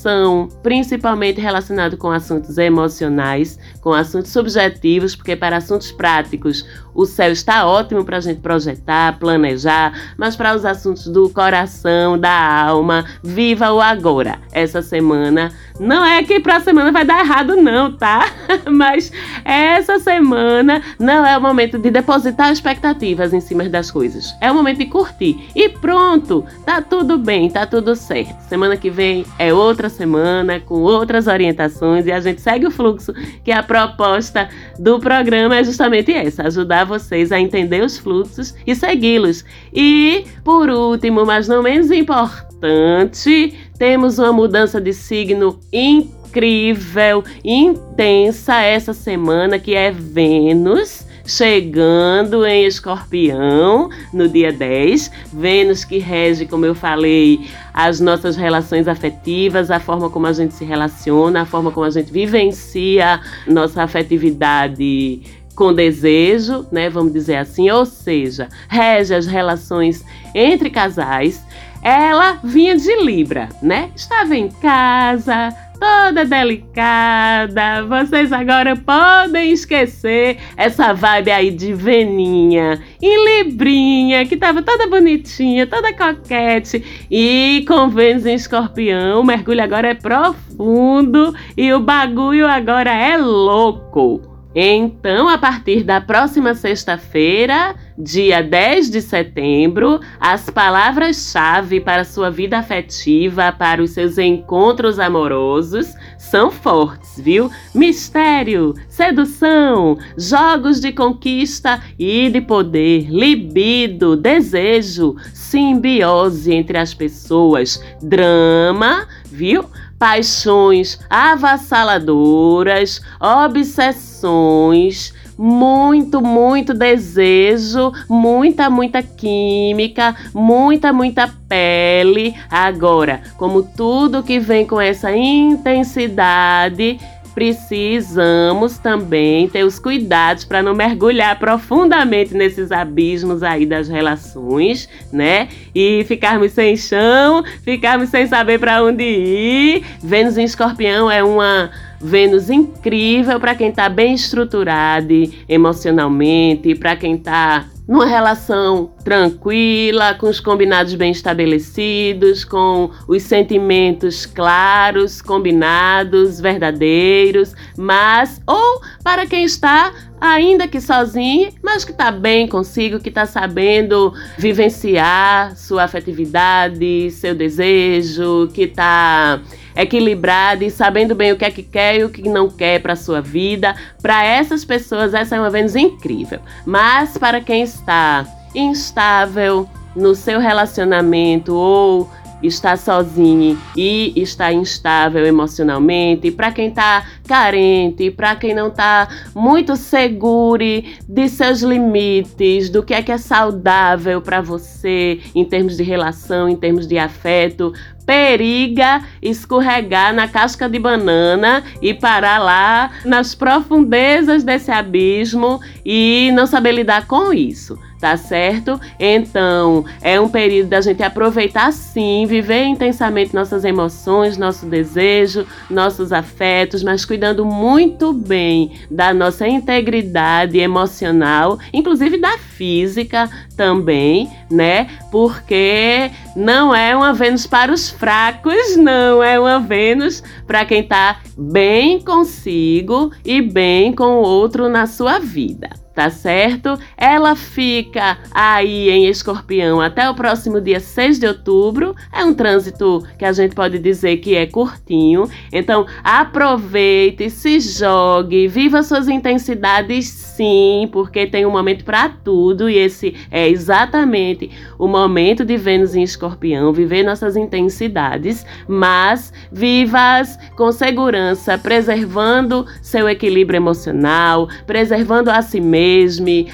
principalmente 0.61 1.39
relacionado 1.39 1.97
com 1.97 2.09
assuntos 2.09 2.57
emocionais, 2.57 3.59
com 3.81 3.93
assuntos 3.93 4.31
subjetivos, 4.31 5.15
porque 5.15 5.35
para 5.35 5.57
assuntos 5.57 5.91
práticos 5.91 6.65
o 6.93 7.05
céu 7.05 7.31
está 7.31 7.65
ótimo 7.65 8.05
para 8.05 8.17
a 8.17 8.21
gente 8.21 8.39
projetar, 8.39 9.17
planejar, 9.17 10.13
mas 10.17 10.35
para 10.35 10.55
os 10.55 10.65
assuntos 10.65 11.07
do 11.07 11.29
coração, 11.29 12.17
da 12.17 12.65
alma, 12.65 13.05
viva 13.23 13.71
o 13.71 13.81
agora. 13.81 14.39
Essa 14.51 14.81
semana 14.81 15.51
não 15.79 16.05
é 16.05 16.23
que 16.23 16.39
para 16.39 16.57
a 16.57 16.59
semana 16.59 16.91
vai 16.91 17.03
dar 17.03 17.21
errado, 17.21 17.55
não, 17.55 17.91
tá? 17.91 18.27
Mas 18.69 19.11
essa 19.43 19.99
semana 19.99 20.81
não 20.99 21.25
é 21.25 21.37
o 21.37 21.41
momento 21.41 21.79
de 21.79 21.89
depositar 21.89 22.51
expectativas 22.51 23.33
em 23.33 23.41
cima 23.41 23.67
das 23.67 23.89
coisas. 23.89 24.35
É 24.39 24.51
o 24.51 24.55
momento 24.55 24.77
de 24.77 24.85
curtir. 24.85 25.49
E 25.55 25.69
pronto, 25.69 26.45
tá 26.65 26.81
tudo 26.81 27.17
bem, 27.17 27.49
tá 27.49 27.65
tudo 27.65 27.95
certo. 27.95 28.39
Semana 28.47 28.77
que 28.77 28.89
vem 28.89 29.25
é 29.39 29.53
outra 29.53 29.89
semana 29.93 30.59
com 30.59 30.81
outras 30.81 31.27
orientações 31.27 32.05
e 32.05 32.11
a 32.11 32.19
gente 32.19 32.41
segue 32.41 32.67
o 32.67 32.71
fluxo, 32.71 33.13
que 33.43 33.51
a 33.51 33.63
proposta 33.63 34.49
do 34.77 34.99
programa 34.99 35.55
é 35.55 35.63
justamente 35.63 36.11
essa: 36.11 36.43
ajudar 36.43 36.85
vocês 36.85 37.31
a 37.31 37.39
entender 37.39 37.81
os 37.83 37.97
fluxos 37.97 38.53
e 38.67 38.75
segui-los. 38.75 39.45
E, 39.73 40.25
por 40.43 40.69
último, 40.69 41.25
mas 41.25 41.47
não 41.47 41.63
menos 41.63 41.91
importante, 41.91 43.57
temos 43.77 44.19
uma 44.19 44.33
mudança 44.33 44.81
de 44.81 44.91
signo 44.91 45.59
incrível, 45.71 47.23
intensa 47.43 48.61
essa 48.61 48.93
semana, 48.93 49.57
que 49.59 49.75
é 49.75 49.91
Vênus 49.91 51.12
chegando 51.25 52.45
em 52.45 52.65
Escorpião 52.65 53.89
no 54.11 54.27
dia 54.27 54.51
10. 54.51 55.11
Vênus 55.31 55.83
que 55.83 55.97
rege, 55.97 56.45
como 56.45 56.65
eu 56.65 56.75
falei, 56.75 57.47
as 57.73 57.99
nossas 57.99 58.35
relações 58.35 58.87
afetivas, 58.87 59.71
a 59.71 59.79
forma 59.79 60.09
como 60.09 60.27
a 60.27 60.33
gente 60.33 60.53
se 60.53 60.65
relaciona, 60.65 61.41
a 61.41 61.45
forma 61.45 61.71
como 61.71 61.85
a 61.85 61.89
gente 61.89 62.11
vivencia 62.11 63.21
nossa 63.47 63.83
afetividade 63.83 65.21
com 65.55 65.73
desejo, 65.73 66.65
né, 66.71 66.89
vamos 66.89 67.13
dizer 67.13 67.35
assim, 67.35 67.69
ou 67.69 67.85
seja, 67.85 68.49
rege 68.67 69.13
as 69.13 69.27
relações 69.27 70.03
entre 70.33 70.69
casais. 70.69 71.45
Ela 71.83 72.39
vinha 72.43 72.77
de 72.77 72.95
Libra, 73.03 73.49
né? 73.61 73.91
Estava 73.93 74.35
em 74.35 74.49
casa, 74.49 75.53
toda 75.83 76.23
delicada. 76.23 77.83
Vocês 77.85 78.31
agora 78.31 78.73
podem 78.73 79.51
esquecer 79.51 80.37
essa 80.55 80.93
vibe 80.93 81.29
aí 81.29 81.51
de 81.51 81.73
veninha 81.73 82.81
em 83.01 83.43
librinha, 83.43 84.25
que 84.25 84.37
tava 84.37 84.61
toda 84.61 84.87
bonitinha, 84.87 85.67
toda 85.67 85.93
coquete. 85.93 87.05
E 87.11 87.65
com 87.67 87.89
Vênus 87.89 88.25
em 88.25 88.35
escorpião, 88.35 89.19
o 89.19 89.25
mergulho 89.25 89.61
agora 89.61 89.89
é 89.89 89.93
profundo 89.93 91.35
e 91.57 91.73
o 91.73 91.81
bagulho 91.81 92.47
agora 92.47 92.93
é 92.93 93.17
louco. 93.17 94.32
Então, 94.55 95.27
a 95.27 95.37
partir 95.37 95.83
da 95.83 95.99
próxima 95.99 96.53
sexta-feira, 96.53 97.75
dia 97.97 98.43
10 98.43 98.91
de 98.91 99.01
setembro, 99.01 99.99
as 100.19 100.47
palavras-chave 100.47 101.79
para 101.79 102.03
sua 102.03 102.29
vida 102.29 102.59
afetiva, 102.59 103.51
para 103.51 103.81
os 103.81 103.91
seus 103.91 104.19
encontros 104.19 104.99
amorosos, 104.99 105.95
são 106.19 106.51
fortes, 106.51 107.19
viu? 107.19 107.49
Mistério, 107.73 108.75
sedução, 108.87 109.97
jogos 110.15 110.79
de 110.79 110.91
conquista 110.91 111.81
e 111.97 112.29
de 112.29 112.41
poder, 112.41 113.07
libido, 113.09 114.15
desejo, 114.15 115.15
simbiose 115.33 116.53
entre 116.53 116.77
as 116.77 116.93
pessoas, 116.93 117.83
drama, 118.01 119.07
viu? 119.25 119.65
Paixões 120.03 120.99
avassaladoras, 121.09 123.01
obsessões, 123.21 125.13
muito, 125.37 126.21
muito 126.21 126.73
desejo, 126.73 127.89
muita, 128.09 128.69
muita 128.69 129.01
química, 129.01 130.13
muita, 130.33 130.91
muita 130.91 131.33
pele. 131.47 132.35
Agora, 132.49 133.21
como 133.37 133.63
tudo 133.63 134.23
que 134.23 134.41
vem 134.41 134.67
com 134.67 134.81
essa 134.81 135.15
intensidade, 135.15 136.99
precisamos 137.33 138.77
também 138.77 139.47
ter 139.47 139.63
os 139.63 139.79
cuidados 139.79 140.45
para 140.45 140.61
não 140.61 140.73
mergulhar 140.73 141.37
profundamente 141.39 142.33
nesses 142.33 142.71
abismos 142.71 143.43
aí 143.43 143.65
das 143.65 143.87
relações, 143.87 144.87
né? 145.11 145.49
E 145.73 146.03
ficarmos 146.07 146.51
sem 146.51 146.77
chão, 146.77 147.43
ficarmos 147.63 148.09
sem 148.09 148.27
saber 148.27 148.59
para 148.59 148.83
onde 148.83 149.03
ir. 149.03 149.83
Vênus 150.01 150.37
em 150.37 150.43
Escorpião 150.43 151.09
é 151.09 151.23
uma 151.23 151.71
Vênus 152.03 152.49
incrível 152.49 153.39
para 153.39 153.55
quem 153.55 153.69
está 153.69 153.87
bem 153.87 154.13
estruturado 154.13 155.13
emocionalmente, 155.47 156.75
para 156.75 156.97
quem 156.97 157.15
está 157.15 157.65
numa 157.87 158.05
relação 158.05 158.91
tranquila, 159.03 160.13
com 160.13 160.27
os 160.27 160.39
combinados 160.39 160.95
bem 160.95 161.11
estabelecidos, 161.11 162.45
com 162.45 162.89
os 163.07 163.23
sentimentos 163.23 164.25
claros, 164.25 165.21
combinados, 165.21 166.39
verdadeiros, 166.39 167.53
mas 167.77 168.41
ou 168.47 168.81
para 169.03 169.25
quem 169.25 169.43
está 169.43 169.93
ainda 170.19 170.67
que 170.67 170.79
sozinho, 170.79 171.51
mas 171.61 171.83
que 171.83 171.91
está 171.91 172.11
bem 172.11 172.47
consigo, 172.47 172.99
que 172.99 173.09
está 173.09 173.25
sabendo 173.25 174.13
vivenciar 174.37 175.55
sua 175.57 175.83
afetividade, 175.83 177.11
seu 177.11 177.35
desejo, 177.35 178.49
que 178.53 178.63
está 178.63 179.41
equilibrado 179.75 180.63
e 180.63 180.69
sabendo 180.69 181.15
bem 181.15 181.31
o 181.31 181.37
que 181.37 181.45
é 181.45 181.51
que 181.51 181.63
quer 181.63 181.99
e 181.99 182.03
o 182.03 182.09
que 182.09 182.27
não 182.27 182.49
quer 182.49 182.81
para 182.81 182.95
sua 182.95 183.21
vida. 183.21 183.75
Para 184.01 184.23
essas 184.23 184.63
pessoas, 184.63 185.13
essa 185.13 185.35
é 185.35 185.39
uma 185.39 185.49
Vênus 185.49 185.75
incrível. 185.75 186.39
Mas 186.65 187.17
para 187.17 187.41
quem 187.41 187.63
está 187.63 188.25
instável 188.55 189.67
no 189.95 190.15
seu 190.15 190.39
relacionamento 190.39 191.53
ou 191.53 192.09
está 192.47 192.75
sozinho 192.75 193.57
e 193.75 194.13
está 194.15 194.51
instável 194.51 195.25
emocionalmente, 195.25 196.29
para 196.31 196.51
quem 196.51 196.67
está 196.67 197.05
carente, 197.27 198.11
para 198.11 198.35
quem 198.35 198.53
não 198.53 198.67
está 198.67 199.07
muito 199.33 199.75
seguro 199.75 200.63
de 201.07 201.29
seus 201.29 201.61
limites, 201.61 202.69
do 202.69 202.83
que 202.83 202.93
é 202.93 203.01
que 203.01 203.11
é 203.11 203.17
saudável 203.17 204.21
para 204.21 204.41
você 204.41 205.19
em 205.33 205.45
termos 205.45 205.77
de 205.77 205.83
relação, 205.83 206.49
em 206.49 206.55
termos 206.55 206.85
de 206.85 206.97
afeto, 206.97 207.73
periga 208.05 209.01
escorregar 209.21 210.13
na 210.13 210.27
casca 210.27 210.69
de 210.69 210.79
banana 210.79 211.63
e 211.81 211.93
parar 211.93 212.39
lá 212.39 212.91
nas 213.05 213.33
profundezas 213.33 214.43
desse 214.43 214.71
abismo 214.71 215.59
e 215.85 216.31
não 216.33 216.45
saber 216.45 216.73
lidar 216.73 217.07
com 217.07 217.33
isso 217.33 217.77
tá 218.03 218.17
certo? 218.17 218.77
Então, 218.99 219.85
é 220.01 220.19
um 220.19 220.27
período 220.27 220.67
da 220.67 220.81
gente 220.81 221.01
aproveitar 221.01 221.71
sim, 221.71 222.25
viver 222.27 222.65
intensamente 222.65 223.33
nossas 223.33 223.63
emoções, 223.63 224.37
nosso 224.37 224.65
desejo, 224.65 225.47
nossos 225.69 226.11
afetos, 226.11 226.83
mas 226.83 227.05
cuidando 227.05 227.45
muito 227.45 228.11
bem 228.11 228.73
da 228.91 229.13
nossa 229.13 229.47
integridade 229.47 230.59
emocional, 230.59 231.57
inclusive 231.71 232.17
da 232.17 232.37
física 232.37 233.29
também, 233.55 234.29
né? 234.51 234.89
Porque 235.09 236.11
não 236.35 236.75
é 236.75 236.93
uma 236.93 237.13
Vênus 237.13 237.47
para 237.47 237.71
os 237.71 237.89
fracos, 237.89 238.75
não, 238.75 239.23
é 239.23 239.39
uma 239.39 239.61
Vênus 239.61 240.21
para 240.45 240.65
quem 240.65 240.83
tá 240.83 241.21
bem 241.37 242.01
consigo 242.01 243.13
e 243.23 243.41
bem 243.41 243.93
com 243.93 244.17
o 244.17 244.23
outro 244.23 244.67
na 244.67 244.87
sua 244.87 245.19
vida 245.19 245.82
tá 245.93 246.09
certo? 246.09 246.77
Ela 246.97 247.35
fica 247.35 248.17
aí 248.31 248.89
em 248.89 249.07
Escorpião 249.07 249.79
até 249.79 250.09
o 250.09 250.15
próximo 250.15 250.59
dia 250.59 250.79
6 250.79 251.19
de 251.19 251.27
outubro. 251.27 251.95
É 252.11 252.23
um 252.23 252.33
trânsito 252.33 253.03
que 253.17 253.25
a 253.25 253.31
gente 253.31 253.53
pode 253.53 253.77
dizer 253.79 254.17
que 254.17 254.35
é 254.35 254.45
curtinho. 254.45 255.29
Então, 255.51 255.85
aproveite, 256.03 257.29
se 257.29 257.59
jogue, 257.59 258.47
viva 258.47 258.81
suas 258.81 259.07
intensidades 259.07 260.07
sim, 260.07 260.89
porque 260.91 261.27
tem 261.27 261.45
um 261.45 261.51
momento 261.51 261.85
para 261.85 262.09
tudo 262.09 262.67
e 262.67 262.77
esse 262.77 263.15
é 263.29 263.47
exatamente 263.47 264.49
o 264.79 264.87
momento 264.87 265.45
de 265.45 265.57
Vênus 265.57 265.95
em 265.95 266.01
Escorpião, 266.01 266.73
viver 266.73 267.03
nossas 267.03 267.35
intensidades, 267.35 268.43
mas 268.67 269.31
vivas 269.51 270.39
com 270.55 270.71
segurança, 270.71 271.55
preservando 271.57 272.65
seu 272.81 273.07
equilíbrio 273.07 273.57
emocional, 273.57 274.49
preservando 274.65 275.29
a 275.29 275.41
si 275.43 275.61
mesmo 275.61 275.82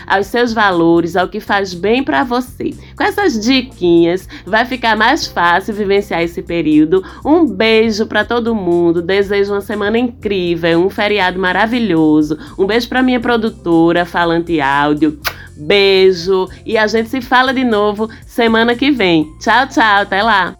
aos 0.07 0.27
seus 0.27 0.53
valores, 0.53 1.15
ao 1.15 1.27
que 1.27 1.39
faz 1.39 1.73
bem 1.73 2.03
para 2.03 2.23
você. 2.23 2.73
Com 2.95 3.03
essas 3.03 3.39
diquinhas, 3.39 4.27
vai 4.45 4.65
ficar 4.65 4.95
mais 4.95 5.27
fácil 5.27 5.73
vivenciar 5.73 6.21
esse 6.21 6.41
período. 6.41 7.03
Um 7.25 7.45
beijo 7.45 8.05
para 8.05 8.25
todo 8.25 8.55
mundo. 8.55 9.01
Desejo 9.01 9.53
uma 9.53 9.61
semana 9.61 9.97
incrível, 9.97 10.79
um 10.79 10.89
feriado 10.89 11.39
maravilhoso. 11.39 12.37
Um 12.57 12.65
beijo 12.65 12.89
para 12.89 13.03
minha 13.03 13.19
produtora, 13.19 14.05
Falante 14.05 14.59
Áudio. 14.59 15.19
Beijo 15.55 16.47
e 16.65 16.77
a 16.77 16.87
gente 16.87 17.09
se 17.09 17.21
fala 17.21 17.53
de 17.53 17.63
novo 17.63 18.09
semana 18.25 18.75
que 18.75 18.91
vem. 18.91 19.27
Tchau, 19.39 19.67
tchau, 19.67 20.01
até 20.01 20.23
lá. 20.23 20.58